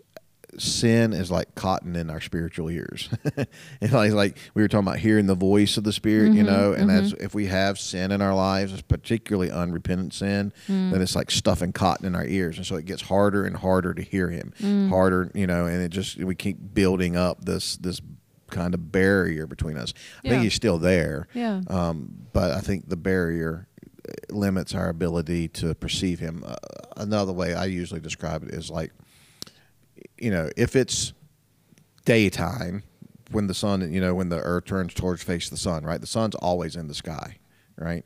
sin 0.58 1.14
is 1.14 1.30
like 1.32 1.54
cotton 1.56 1.96
in 1.96 2.10
our 2.10 2.20
spiritual 2.22 2.70
ears. 2.70 3.10
and 3.82 3.92
like, 3.92 4.12
like 4.12 4.38
we 4.54 4.62
were 4.62 4.68
talking 4.68 4.88
about 4.88 5.00
hearing 5.00 5.26
the 5.28 5.36
voice 5.36 5.78
of 5.78 5.84
the 5.84 5.94
spirit, 5.94 6.34
you 6.34 6.44
know, 6.44 6.74
and 6.74 6.90
as 6.92 7.14
if 7.14 7.34
we 7.34 7.46
have 7.48 7.78
sin 7.80 8.12
in 8.12 8.22
our 8.22 8.34
lives, 8.36 8.82
particularly 8.82 9.52
unrepentant 9.52 10.14
sin, 10.14 10.52
then 10.68 11.02
it's 11.02 11.16
like 11.16 11.32
stuffing 11.32 11.72
cotton 11.72 12.06
in 12.06 12.16
our 12.16 12.26
ears. 12.26 12.58
And 12.58 12.66
so 12.66 12.76
it 12.76 12.86
gets 12.86 13.02
harder 13.04 13.46
and 13.46 13.56
harder 13.56 13.94
to 13.94 14.02
hear 14.02 14.30
him. 14.30 14.54
Harder, 14.90 15.32
you 15.34 15.48
know, 15.48 15.66
and 15.66 15.82
it 15.82 15.90
just 15.90 16.18
we 16.18 16.36
keep 16.36 16.58
building 16.74 17.16
up 17.16 17.46
this 17.46 17.78
this 17.78 18.02
kind 18.50 18.74
of 18.74 18.92
barrier 18.92 19.46
between 19.46 19.78
us. 19.78 19.94
I 19.96 20.02
Yeah. 20.24 20.32
think 20.32 20.44
he's 20.44 20.56
still 20.56 20.80
there. 20.80 21.28
Yeah. 21.36 21.62
Um, 21.68 22.16
but 22.34 22.52
I 22.52 22.62
think 22.62 22.90
the 22.90 22.98
barrier 22.98 23.68
uh, 24.10 24.14
limits 24.36 24.74
our 24.74 24.90
ability 24.90 25.50
to 25.50 25.76
perceive 25.76 26.20
him. 26.20 26.44
Uh, 26.44 26.56
another 26.98 27.32
way 27.32 27.54
I 27.54 27.66
usually 27.66 28.00
describe 28.00 28.42
it 28.42 28.50
is 28.52 28.72
like, 28.72 28.92
you 30.18 30.32
know, 30.32 30.50
if 30.58 30.76
it's 30.76 31.14
daytime 32.06 32.84
when 33.32 33.48
the 33.48 33.54
sun, 33.54 33.92
you 33.92 34.02
know, 34.02 34.16
when 34.16 34.30
the 34.30 34.40
earth 34.40 34.66
turns 34.66 34.94
towards 34.94 35.24
face 35.24 35.50
the 35.50 35.58
sun, 35.58 35.84
right? 35.84 36.02
The 36.02 36.08
sun's 36.08 36.36
always 36.36 36.76
in 36.76 36.88
the 36.88 36.94
sky, 36.94 37.38
right? 37.78 38.06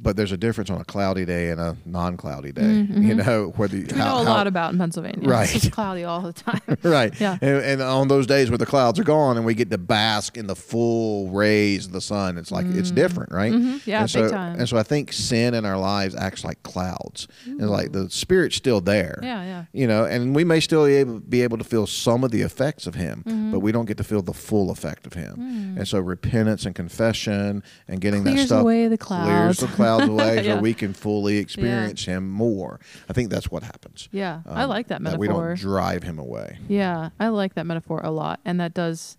But 0.00 0.16
there's 0.16 0.30
a 0.30 0.36
difference 0.36 0.70
on 0.70 0.80
a 0.80 0.84
cloudy 0.84 1.24
day 1.24 1.50
and 1.50 1.60
a 1.60 1.76
non-cloudy 1.84 2.52
day. 2.52 2.86
You 2.88 3.14
know, 3.16 3.52
whether 3.56 3.76
We 3.76 3.82
know 3.82 4.20
a 4.20 4.22
lot 4.22 4.46
about 4.46 4.72
in 4.72 4.78
Pennsylvania. 4.78 5.28
Right. 5.28 5.52
It's 5.54 5.68
cloudy 5.70 6.04
all 6.04 6.20
the 6.20 6.32
time. 6.32 6.60
right. 6.84 7.12
Yeah. 7.20 7.36
And, 7.40 7.62
and 7.64 7.82
on 7.82 8.06
those 8.06 8.26
days 8.26 8.48
where 8.48 8.58
the 8.58 8.66
clouds 8.66 9.00
are 9.00 9.04
gone 9.04 9.36
and 9.36 9.44
we 9.44 9.54
get 9.54 9.70
to 9.70 9.78
bask 9.78 10.36
in 10.36 10.46
the 10.46 10.54
full 10.54 11.30
rays 11.30 11.86
of 11.86 11.92
the 11.92 12.00
sun, 12.00 12.38
it's 12.38 12.52
like 12.52 12.66
it's 12.68 12.92
different, 12.92 13.32
right? 13.32 13.52
Mhm. 13.52 13.84
Yeah, 13.86 14.02
and 14.02 14.10
so, 14.10 14.22
big 14.22 14.30
time. 14.30 14.58
And 14.60 14.68
so 14.68 14.76
I 14.78 14.84
think 14.84 15.12
sin 15.12 15.52
in 15.54 15.64
our 15.64 15.76
lives 15.78 16.14
acts 16.14 16.44
like 16.44 16.62
clouds, 16.62 17.26
and 17.44 17.68
like 17.68 17.90
the 17.90 18.08
spirit's 18.08 18.54
still 18.54 18.80
there. 18.80 19.18
Yeah, 19.20 19.42
yeah. 19.42 19.64
You 19.72 19.88
know, 19.88 20.04
and 20.04 20.32
we 20.34 20.44
may 20.44 20.60
still 20.60 20.86
be 20.86 20.94
able, 20.94 21.18
be 21.18 21.42
able 21.42 21.58
to 21.58 21.64
feel 21.64 21.88
some 21.88 22.22
of 22.22 22.30
the 22.30 22.42
effects 22.42 22.86
of 22.86 22.94
Him, 22.94 23.24
Mm-hmm. 23.26 23.50
but 23.50 23.60
we 23.60 23.72
don't 23.72 23.86
get 23.86 23.96
to 23.96 24.04
feel 24.04 24.22
the 24.22 24.32
full 24.32 24.70
effect 24.70 25.06
of 25.08 25.14
Him. 25.14 25.74
And 25.76 25.88
so 25.88 25.98
repentance 25.98 26.64
and 26.66 26.74
confession 26.74 27.64
and 27.88 28.00
getting 28.00 28.22
that 28.24 28.28
Mm. 28.30 28.34
Clears 28.34 28.46
stuff 28.46 28.60
away 28.62 28.86
the 28.88 28.98
clouds. 28.98 29.26
clears 29.28 29.56
the 29.58 29.66
clouds 29.66 29.87
away, 29.96 30.36
Yeah. 30.44 30.56
so 30.56 30.60
we 30.60 30.74
can 30.74 30.92
fully 30.92 31.38
experience 31.38 32.04
Him 32.04 32.28
more. 32.30 32.80
I 33.08 33.12
think 33.12 33.30
that's 33.30 33.50
what 33.50 33.62
happens. 33.62 34.08
Yeah. 34.12 34.42
I 34.46 34.62
Um, 34.64 34.68
like 34.70 34.88
that 34.88 35.02
metaphor. 35.02 35.20
we 35.20 35.28
don't 35.28 35.56
drive 35.58 36.02
Him 36.02 36.18
away. 36.18 36.58
Yeah, 36.68 37.10
I 37.18 37.28
like 37.28 37.54
that 37.54 37.66
metaphor 37.66 38.00
a 38.04 38.10
lot, 38.10 38.40
and 38.44 38.60
that 38.60 38.74
does. 38.74 39.16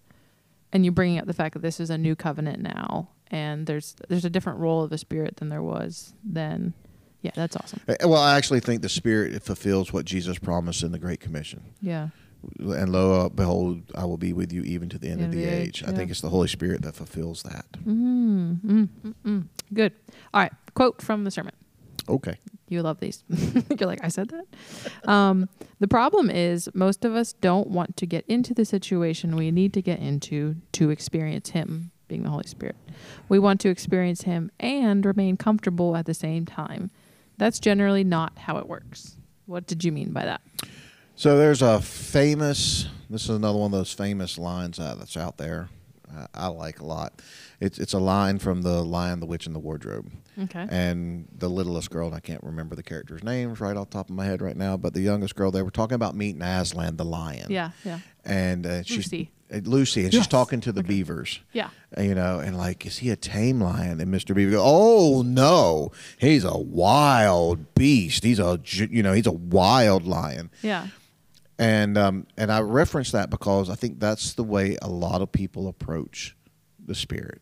And 0.71 0.85
you 0.85 0.91
bringing 0.91 1.17
up 1.17 1.25
the 1.25 1.33
fact 1.33 1.53
that 1.53 1.61
this 1.63 1.79
is 1.79 1.89
a 1.89 1.97
new 1.97 2.15
covenant 2.15 2.59
now, 2.61 3.09
and 3.31 3.65
there's 3.65 3.95
there's 4.07 4.25
a 4.25 4.29
different 4.29 4.59
role 4.59 4.83
of 4.83 4.89
the 4.91 4.97
Spirit 4.99 5.37
than 5.37 5.49
there 5.49 5.63
was 5.63 6.13
then. 6.23 6.73
Yeah, 7.21 7.31
that's 7.35 7.55
awesome. 7.57 7.81
Uh, 7.87 7.95
Well, 8.07 8.21
I 8.21 8.37
actually 8.37 8.61
think 8.61 8.81
the 8.81 8.87
Spirit 8.87 9.43
fulfills 9.43 9.91
what 9.91 10.05
Jesus 10.05 10.37
promised 10.39 10.83
in 10.83 10.91
the 10.93 10.99
Great 10.99 11.19
Commission. 11.19 11.63
Yeah, 11.81 12.09
And 12.59 12.91
lo, 12.91 13.25
uh, 13.25 13.29
behold, 13.29 13.81
I 13.95 14.05
will 14.05 14.17
be 14.17 14.33
with 14.33 14.51
you 14.53 14.63
even 14.63 14.89
to 14.89 14.97
the 14.97 15.09
end 15.09 15.19
of 15.21 15.25
End 15.25 15.33
the 15.33 15.43
of 15.43 15.49
the 15.49 15.55
age. 15.55 15.83
age, 15.83 15.83
I 15.87 15.91
think 15.91 16.09
it's 16.11 16.21
the 16.21 16.29
Holy 16.29 16.47
Spirit 16.47 16.81
that 16.83 16.95
fulfills 16.95 17.43
that. 17.43 17.65
mm, 17.85 18.87
mm. 19.25 19.45
good. 19.73 19.93
All 20.33 20.41
right, 20.41 20.51
quote 20.73 21.01
from 21.01 21.23
the 21.23 21.31
sermon. 21.31 21.53
Okay. 22.07 22.37
You 22.69 22.81
love 22.83 22.99
these. 22.99 23.23
You're 23.79 23.87
like, 23.87 24.03
I 24.03 24.09
said 24.09 24.29
that. 24.29 25.09
Um, 25.09 25.49
the 25.79 25.87
problem 25.87 26.29
is, 26.29 26.69
most 26.73 27.03
of 27.03 27.15
us 27.15 27.33
don't 27.33 27.67
want 27.67 27.97
to 27.97 28.05
get 28.05 28.25
into 28.27 28.53
the 28.53 28.63
situation 28.65 29.35
we 29.35 29.51
need 29.51 29.73
to 29.73 29.81
get 29.81 29.99
into 29.99 30.55
to 30.73 30.89
experience 30.91 31.49
Him, 31.49 31.91
being 32.07 32.23
the 32.23 32.29
Holy 32.29 32.45
Spirit. 32.47 32.75
We 33.27 33.39
want 33.39 33.59
to 33.61 33.69
experience 33.69 34.21
Him 34.23 34.51
and 34.59 35.03
remain 35.05 35.35
comfortable 35.35 35.95
at 35.95 36.05
the 36.05 36.13
same 36.13 36.45
time. 36.45 36.91
That's 37.37 37.59
generally 37.59 38.03
not 38.03 38.37
how 38.37 38.57
it 38.57 38.67
works. 38.67 39.15
What 39.45 39.65
did 39.65 39.83
you 39.83 39.91
mean 39.91 40.11
by 40.11 40.25
that? 40.25 40.41
So 41.19 41.37
there's 41.37 41.61
a 41.61 41.81
famous. 41.81 42.87
This 43.09 43.23
is 43.23 43.31
another 43.31 43.57
one 43.57 43.73
of 43.73 43.77
those 43.77 43.91
famous 43.91 44.37
lines 44.37 44.79
uh, 44.79 44.95
that's 44.97 45.17
out 45.17 45.37
there. 45.37 45.67
Uh, 46.09 46.27
I 46.33 46.47
like 46.47 46.79
a 46.79 46.85
lot. 46.85 47.21
It's 47.59 47.77
it's 47.77 47.91
a 47.91 47.99
line 47.99 48.39
from 48.39 48.61
the 48.61 48.81
Lion, 48.81 49.19
the 49.19 49.25
Witch, 49.25 49.45
and 49.45 49.53
the 49.53 49.59
Wardrobe. 49.59 50.09
Okay. 50.41 50.65
And 50.69 51.27
the 51.37 51.49
littlest 51.49 51.91
girl, 51.91 52.07
and 52.07 52.15
I 52.15 52.21
can't 52.21 52.41
remember 52.41 52.73
the 52.73 52.83
characters' 52.83 53.21
names 53.21 53.59
right 53.59 53.75
off 53.75 53.89
the 53.89 53.95
top 53.97 54.09
of 54.09 54.15
my 54.15 54.23
head 54.23 54.41
right 54.41 54.55
now, 54.55 54.77
but 54.77 54.93
the 54.93 55.01
youngest 55.01 55.35
girl, 55.35 55.51
they 55.51 55.61
were 55.61 55.71
talking 55.71 55.95
about 55.95 56.15
meeting 56.15 56.41
Aslan 56.41 56.95
the 56.95 57.03
lion. 57.03 57.47
yeah, 57.49 57.71
yeah, 57.83 57.99
And 58.23 58.65
uh, 58.65 58.83
she's 58.83 59.11
Lucy. 59.11 59.31
uh, 59.53 59.57
Lucy, 59.65 60.05
and 60.05 60.13
Yes. 60.13 60.21
she's 60.23 60.27
talking 60.27 60.61
to 60.61 60.71
the 60.71 60.83
beavers. 60.83 61.41
yeah. 61.51 61.71
Uh, 61.97 62.01
you 62.03 62.15
know, 62.15 62.39
and 62.39 62.57
like, 62.57 62.85
is 62.85 62.99
he 62.99 63.09
a 63.09 63.17
tame 63.17 63.59
lion? 63.59 63.99
And 63.99 64.13
Mr. 64.13 64.33
Beaver 64.33 64.51
goes, 64.51 64.61
oh 64.63 65.21
no, 65.23 65.91
he's 66.17 66.45
a 66.45 66.57
wild 66.57 67.75
beast. 67.75 68.23
He's 68.23 68.39
a, 68.39 68.61
you 68.71 69.03
know, 69.03 69.11
he's 69.11 69.27
a 69.27 69.33
wild 69.33 70.07
lion. 70.07 70.51
Yeah. 70.61 70.87
And 71.59 71.97
um, 71.97 72.25
and 72.37 72.51
I 72.51 72.61
reference 72.61 73.11
that 73.11 73.29
because 73.29 73.69
I 73.69 73.75
think 73.75 73.99
that's 73.99 74.33
the 74.33 74.43
way 74.43 74.77
a 74.81 74.87
lot 74.87 75.21
of 75.21 75.31
people 75.31 75.67
approach 75.67 76.35
the 76.83 76.95
spirit. 76.95 77.41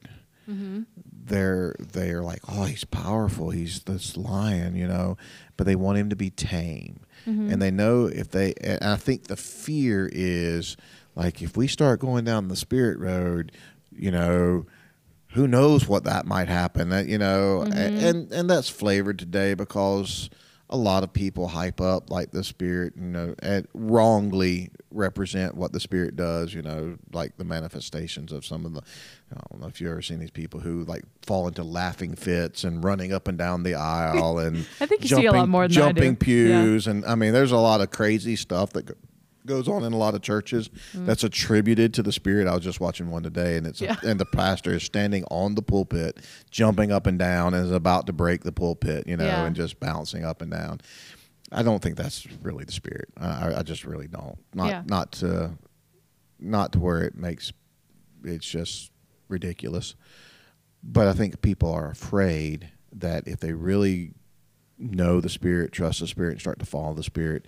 Mm-hmm. 0.50 0.84
They're 1.26 1.76
they're 1.80 2.24
like, 2.24 2.40
oh, 2.50 2.64
he's 2.66 2.84
powerful. 2.84 3.52
He's 3.52 3.82
this 3.82 4.18
lion, 4.18 4.76
you 4.76 4.88
know, 4.88 5.18
but 5.56 5.68
they 5.68 5.76
want 5.76 6.00
him 6.00 6.10
to 6.10 6.16
be 6.16 6.32
tame. 6.32 7.02
Mm-hmm. 7.28 7.52
And 7.52 7.62
they 7.62 7.70
know 7.70 8.06
if 8.06 8.32
they, 8.32 8.54
and 8.62 8.84
I 8.84 8.96
think 8.96 9.26
the 9.28 9.36
fear 9.36 10.10
is 10.12 10.78
like 11.16 11.42
if 11.44 11.56
we 11.56 11.68
start 11.68 12.00
going 12.00 12.26
down 12.26 12.48
the 12.48 12.56
spirit 12.56 12.98
road, 12.98 13.52
you 13.92 14.10
know, 14.10 14.66
who 15.34 15.48
knows 15.48 15.88
what 15.88 16.06
that 16.06 16.26
might 16.26 16.48
happen? 16.48 16.90
That 16.90 17.08
you 17.08 17.20
know, 17.20 17.62
a- 17.62 17.66
mm-hmm. 17.66 18.06
and 18.06 18.32
and 18.32 18.50
that's 18.50 18.70
flavored 18.70 19.20
today 19.20 19.54
because 19.54 20.32
a 20.70 20.78
lot 20.78 21.04
of 21.04 21.14
people 21.14 21.48
hype 21.48 21.80
up 21.80 22.10
like 22.10 22.32
the 22.32 22.44
spirit, 22.44 22.94
you 22.98 23.04
know, 23.08 23.36
and 23.40 23.68
wrongly 23.74 24.70
represent 24.92 25.56
what 25.56 25.72
the 25.72 25.80
spirit 25.80 26.16
does, 26.18 26.54
you 26.54 26.62
know, 26.62 26.98
like 27.14 27.38
the 27.38 27.46
manifestations 27.46 28.34
of 28.34 28.46
some 28.46 28.66
of 28.66 28.74
the 28.74 28.82
I 29.32 29.40
don't 29.52 29.62
know 29.62 29.68
if 29.68 29.80
you've 29.80 29.92
ever 29.92 30.02
seen 30.02 30.20
these 30.20 30.32
people 30.32 30.60
who 30.60 30.84
like 30.84 31.04
fall 31.22 31.48
into 31.48 31.64
laughing 31.64 32.16
fits 32.16 32.64
and 32.66 32.84
running 32.84 33.14
up 33.14 33.28
and 33.28 33.38
down 33.38 33.64
the 33.64 33.76
aisle 33.76 34.40
and 34.46 34.68
I 34.82 34.86
think 34.86 35.04
you 35.04 35.16
see 35.16 35.26
a 35.26 35.32
lot 35.32 35.48
more 35.48 35.68
than 35.68 35.82
I 35.82 35.92
do. 35.92 36.02
jumping 36.02 36.16
pews 36.18 36.88
and 36.88 37.06
I 37.06 37.16
mean 37.16 37.32
there's 37.34 37.52
a 37.54 37.58
lot 37.58 37.80
of 37.80 37.90
crazy 37.90 38.36
stuff 38.36 38.72
that 38.74 38.98
goes 39.48 39.68
on 39.68 39.84
in 39.84 39.94
a 39.94 39.98
lot 39.98 40.14
of 40.14 40.22
churches 40.22 40.70
mm-hmm. 40.70 41.06
that's 41.06 41.24
attributed 41.24 41.94
to 41.96 42.04
the 42.04 42.12
spirit. 42.12 42.48
I 42.48 42.54
was 42.54 42.64
just 42.64 42.80
watching 42.80 43.10
one 43.10 43.24
today 43.24 43.58
and 43.58 43.66
it's. 43.66 43.82
Yeah. 43.82 43.96
and 44.04 44.20
the 44.20 44.26
pastor 44.26 44.74
is 44.74 44.84
standing 44.84 45.24
on 45.32 45.56
the 45.56 45.62
pulpit, 45.62 46.18
jumping 46.52 46.92
up 46.92 47.08
and 47.08 47.18
down 47.18 47.54
and 47.54 47.66
is 47.66 47.72
about 47.72 48.06
to 48.08 48.14
break 48.14 48.44
the 48.44 48.52
pulpit, 48.52 49.08
you 49.08 49.18
know, 49.18 49.26
Yeah. 49.26 49.46
and 49.46 49.56
just 49.56 49.80
bouncing 49.80 50.24
up 50.24 50.42
and 50.42 50.52
down. 50.52 50.82
I 51.52 51.64
don't 51.64 51.82
think 51.82 51.96
that's 51.96 52.28
really 52.44 52.66
the 52.66 52.74
spirit. 52.74 53.10
I, 53.18 53.26
I- 53.26 53.60
I 53.60 53.64
just 53.64 53.86
really 53.86 54.08
don't. 54.08 54.38
Not 54.54 54.70
Yeah. 54.70 54.84
not 54.86 55.12
to 55.14 55.52
not 56.40 56.74
to 56.74 56.80
where 56.80 57.02
it 57.02 57.16
makes 57.16 57.52
it's 58.24 58.48
just 58.48 58.92
ridiculous. 59.28 59.96
But 60.84 61.08
I 61.08 61.14
think 61.14 61.42
people 61.42 61.72
are 61.72 61.90
afraid 61.90 62.70
that 62.94 63.28
if 63.28 63.40
they 63.40 63.54
really 63.54 64.14
know 64.78 65.20
the 65.20 65.30
spirit, 65.30 65.72
trust 65.72 66.00
the 66.00 66.08
spirit, 66.08 66.34
and 66.34 66.40
start 66.40 66.60
to 66.60 66.66
follow 66.66 66.94
the 66.94 67.04
spirit, 67.04 67.48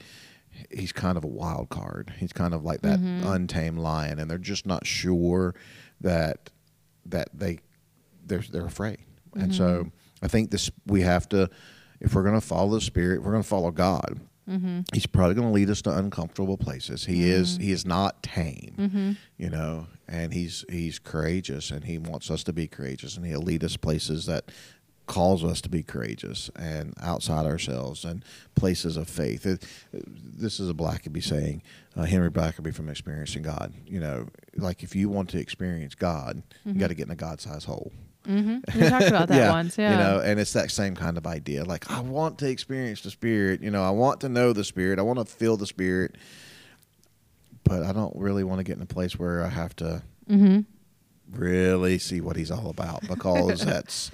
he's 0.70 0.92
kind 0.92 1.18
of 1.18 1.24
a 1.24 1.28
wild 1.28 1.70
card. 1.70 2.14
He's 2.18 2.34
kind 2.34 2.54
of 2.54 2.64
like 2.64 2.82
that 2.82 3.00
mm-hmm. 3.00 3.28
untamed 3.28 3.80
lion, 3.80 4.20
and 4.20 4.30
they're 4.30 4.38
just 4.38 4.66
not 4.66 4.86
sure 4.86 5.56
that 6.02 6.50
that 7.06 7.30
they 7.34 7.60
they're 8.26 8.44
they're 8.52 8.66
afraid. 8.66 9.00
And 9.36 9.54
so 9.54 9.64
mm-hmm. 9.64 9.90
I 10.24 10.28
think 10.28 10.52
this 10.52 10.72
we 10.86 11.02
have 11.02 11.30
to 11.30 11.50
if 12.00 12.14
we're 12.14 12.24
going 12.24 12.40
to 12.40 12.46
follow 12.46 12.76
the 12.76 12.82
spirit, 12.82 13.22
we're 13.22 13.32
going 13.32 13.44
to 13.44 13.50
follow 13.50 13.72
God. 13.72 14.20
Mm-hmm. 14.50 14.82
He's 14.94 15.06
probably 15.06 15.36
going 15.36 15.48
to 15.48 15.54
lead 15.54 15.70
us 15.70 15.82
to 15.84 15.96
uncomfortable 15.96 16.58
places. 16.58 17.06
He 17.06 17.30
is 17.30 17.58
he 17.58 17.72
is 17.72 17.86
not 17.86 18.24
tame, 18.24 19.18
you 19.38 19.50
know, 19.50 19.88
and 20.08 20.34
he's 20.34 20.66
he's 20.70 20.98
courageous, 20.98 21.70
and 21.70 21.84
he 21.84 22.00
wants 22.00 22.32
us 22.32 22.44
to 22.46 22.54
be 22.54 22.68
courageous, 22.68 23.16
and 23.16 23.26
he'll 23.26 23.42
lead 23.42 23.64
us 23.64 23.78
places 23.78 24.26
that 24.26 24.52
calls 25.10 25.44
us 25.44 25.60
to 25.60 25.70
be 25.70 25.84
courageous 25.84 26.50
and 26.56 26.94
outside 27.02 27.46
ourselves 27.46 28.06
and 28.06 28.24
places 28.56 28.96
of 28.96 29.10
faith. 29.10 29.46
It, 29.46 29.66
this 29.92 30.60
is 30.60 30.70
a 30.70 30.74
Blackaby 30.74 31.22
saying, 31.22 31.64
uh, 31.98 32.04
Henry 32.04 32.30
Blackaby 32.30 32.74
from 32.74 32.88
Experiencing 32.88 33.42
God. 33.42 33.74
You 33.86 34.00
know, 34.00 34.28
like 34.56 34.84
if 34.84 34.96
you 34.96 35.10
want 35.10 35.30
to 35.32 35.40
experience 35.40 35.96
God, 35.96 36.44
you 36.64 36.76
got 36.76 36.88
to 36.90 36.94
get 36.96 37.08
in 37.08 37.12
a 37.12 37.16
God-sized 37.18 37.66
hole. 37.66 37.92
hmm 38.26 38.60
We 38.76 38.88
talked 38.88 39.08
about 39.08 39.28
that 39.30 39.50
once. 39.52 39.78
Yeah. 39.78 39.92
You 39.92 39.98
know, 39.98 40.20
and 40.22 40.40
it's 40.40 40.54
that 40.54 40.70
same 40.72 40.96
kind 40.96 41.18
of 41.18 41.26
idea. 41.26 41.66
Like, 41.66 41.90
I 41.92 42.02
want 42.02 42.38
to 42.40 42.50
experience 42.50 43.02
the 43.02 43.10
Spirit. 43.12 43.62
You 43.62 43.72
know, 43.72 43.84
I 43.84 43.90
want 43.90 44.22
to 44.22 44.30
know 44.30 44.54
the 44.54 44.64
Spirit. 44.64 45.00
I 45.00 45.02
want 45.02 45.20
to 45.20 45.26
feel 45.26 45.58
the 45.58 45.66
Spirit. 45.68 46.16
But 47.64 47.84
I 47.84 47.92
don't 47.92 48.16
really 48.16 48.44
want 48.44 48.60
to 48.60 48.64
get 48.64 48.78
in 48.78 48.84
a 48.84 48.86
place 48.88 49.18
where 49.20 49.44
I 49.44 49.50
have 49.50 49.76
to 49.78 50.04
hmm 50.28 50.60
really 51.32 52.00
see 52.00 52.22
what 52.22 52.36
He's 52.36 52.52
all 52.52 52.70
about 52.70 53.08
because 53.08 53.64
that's 53.66 54.12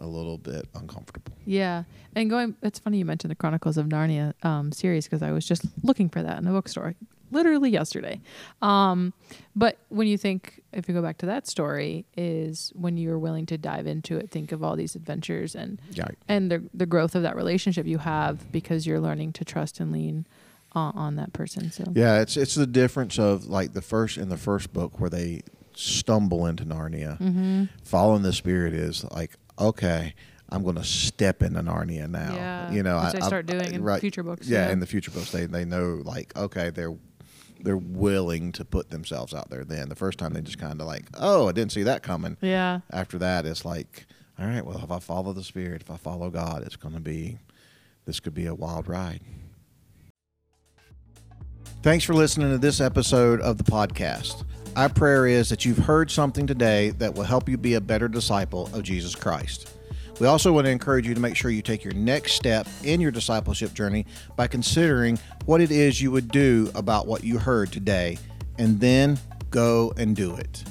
a 0.00 0.06
little 0.06 0.38
bit 0.38 0.66
uncomfortable. 0.74 1.32
Yeah. 1.44 1.84
And 2.16 2.28
going, 2.30 2.56
it's 2.62 2.78
funny 2.78 2.98
you 2.98 3.04
mentioned 3.04 3.30
the 3.30 3.34
Chronicles 3.36 3.76
of 3.76 3.86
Narnia 3.86 4.32
um, 4.44 4.72
series 4.72 5.04
because 5.04 5.22
I 5.22 5.30
was 5.32 5.46
just 5.46 5.62
looking 5.82 6.08
for 6.08 6.22
that 6.22 6.38
in 6.38 6.44
the 6.44 6.50
bookstore 6.50 6.94
literally 7.32 7.70
yesterday. 7.70 8.20
Um, 8.60 9.12
but 9.54 9.78
when 9.88 10.08
you 10.08 10.18
think, 10.18 10.62
if 10.72 10.88
you 10.88 10.94
go 10.94 11.00
back 11.02 11.18
to 11.18 11.26
that 11.26 11.46
story, 11.46 12.04
is 12.16 12.72
when 12.74 12.96
you're 12.96 13.20
willing 13.20 13.46
to 13.46 13.56
dive 13.58 13.86
into 13.86 14.16
it, 14.16 14.30
think 14.32 14.50
of 14.50 14.64
all 14.64 14.74
these 14.74 14.96
adventures 14.96 15.54
and 15.54 15.80
Yeah. 15.92 16.08
and 16.26 16.50
the 16.50 16.64
the 16.74 16.86
growth 16.86 17.14
of 17.14 17.22
that 17.22 17.36
relationship 17.36 17.86
you 17.86 17.98
have 17.98 18.50
because 18.50 18.84
you're 18.86 18.98
learning 19.00 19.32
to 19.34 19.44
trust 19.44 19.78
and 19.78 19.92
lean 19.92 20.26
on, 20.72 20.92
on 20.96 21.16
that 21.16 21.32
person. 21.32 21.70
So 21.70 21.84
Yeah, 21.94 22.20
it's 22.20 22.36
it's 22.36 22.56
the 22.56 22.66
difference 22.66 23.16
of 23.18 23.46
like 23.46 23.74
the 23.74 23.82
first 23.82 24.18
in 24.18 24.28
the 24.28 24.36
first 24.36 24.72
book 24.72 24.98
where 24.98 25.10
they 25.10 25.42
stumble 25.74 26.46
into 26.46 26.64
Narnia. 26.64 27.16
hmm 27.18 27.64
Following 27.84 28.22
the 28.22 28.32
spirit 28.32 28.74
is 28.74 29.04
like, 29.12 29.36
okay, 29.60 30.14
I'm 30.48 30.62
going 30.64 30.76
to 30.76 30.84
step 30.84 31.42
into 31.42 31.60
Narnia 31.60 32.08
now. 32.10 32.34
Yeah, 32.34 32.72
you 32.72 32.82
know, 32.82 32.96
I, 32.98 33.12
they 33.12 33.20
I- 33.20 33.26
start 33.26 33.46
doing 33.46 33.72
in 33.74 33.82
right, 33.84 34.00
future 34.00 34.22
books, 34.22 34.48
Yeah, 34.48 34.66
yeah. 34.66 34.72
in 34.72 34.80
the 34.80 34.86
future 34.86 35.10
books, 35.10 35.30
they 35.30 35.46
they 35.46 35.64
know 35.64 36.00
like, 36.04 36.36
okay, 36.36 36.70
they're 36.70 36.96
they're 37.62 37.76
willing 37.76 38.52
to 38.52 38.64
put 38.64 38.88
themselves 38.90 39.34
out 39.34 39.50
there. 39.50 39.64
Then 39.64 39.88
the 39.90 39.94
first 39.94 40.18
time 40.18 40.32
they 40.32 40.40
just 40.40 40.58
kind 40.58 40.80
of 40.80 40.86
like, 40.86 41.04
oh, 41.18 41.46
I 41.48 41.52
didn't 41.52 41.72
see 41.72 41.82
that 41.82 42.02
coming. 42.02 42.36
yeah, 42.40 42.80
After 42.90 43.18
that, 43.18 43.44
it's 43.44 43.64
like, 43.66 44.06
all 44.38 44.46
right, 44.46 44.64
well, 44.64 44.78
if 44.82 44.90
I 44.90 44.98
follow 44.98 45.34
the 45.34 45.44
spirit, 45.44 45.82
if 45.82 45.90
I 45.90 45.98
follow 45.98 46.30
God, 46.30 46.62
it's 46.64 46.76
going 46.76 46.94
to 46.94 47.00
be 47.02 47.38
this 48.06 48.18
could 48.18 48.32
be 48.34 48.46
a 48.46 48.54
wild 48.54 48.88
ride. 48.88 49.20
Thanks 51.82 52.04
for 52.04 52.14
listening 52.14 52.50
to 52.50 52.58
this 52.58 52.80
episode 52.80 53.40
of 53.40 53.58
the 53.58 53.64
podcast. 53.64 54.44
Our 54.76 54.88
prayer 54.88 55.26
is 55.26 55.48
that 55.48 55.64
you've 55.64 55.78
heard 55.78 56.10
something 56.10 56.46
today 56.46 56.90
that 56.90 57.14
will 57.14 57.24
help 57.24 57.48
you 57.48 57.58
be 57.58 57.74
a 57.74 57.80
better 57.80 58.06
disciple 58.06 58.70
of 58.72 58.84
Jesus 58.84 59.16
Christ. 59.16 59.72
We 60.20 60.28
also 60.28 60.52
want 60.52 60.66
to 60.66 60.70
encourage 60.70 61.08
you 61.08 61.14
to 61.14 61.20
make 61.20 61.34
sure 61.34 61.50
you 61.50 61.60
take 61.60 61.82
your 61.82 61.94
next 61.94 62.32
step 62.32 62.68
in 62.84 63.00
your 63.00 63.10
discipleship 63.10 63.74
journey 63.74 64.06
by 64.36 64.46
considering 64.46 65.18
what 65.44 65.60
it 65.60 65.72
is 65.72 66.00
you 66.00 66.12
would 66.12 66.28
do 66.28 66.70
about 66.74 67.08
what 67.08 67.24
you 67.24 67.38
heard 67.38 67.72
today 67.72 68.16
and 68.58 68.78
then 68.78 69.18
go 69.50 69.92
and 69.96 70.14
do 70.14 70.36
it. 70.36 70.62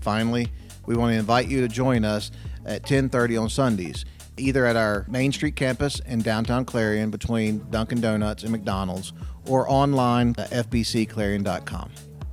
Finally, 0.00 0.48
we 0.84 0.94
want 0.94 1.12
to 1.12 1.18
invite 1.18 1.48
you 1.48 1.62
to 1.62 1.68
join 1.68 2.04
us 2.04 2.30
at 2.66 2.84
10:30 2.84 3.40
on 3.40 3.48
Sundays, 3.48 4.04
either 4.36 4.66
at 4.66 4.76
our 4.76 5.06
Main 5.08 5.32
Street 5.32 5.56
campus 5.56 5.98
in 6.00 6.20
downtown 6.20 6.66
Clarion 6.66 7.10
between 7.10 7.64
Dunkin' 7.70 8.02
Donuts 8.02 8.42
and 8.42 8.52
McDonald's 8.52 9.14
or 9.46 9.70
online 9.70 10.34
at 10.36 10.50
fbcclarion.com. 10.50 11.90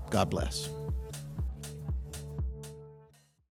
God 0.09 0.29
bless. 0.29 0.69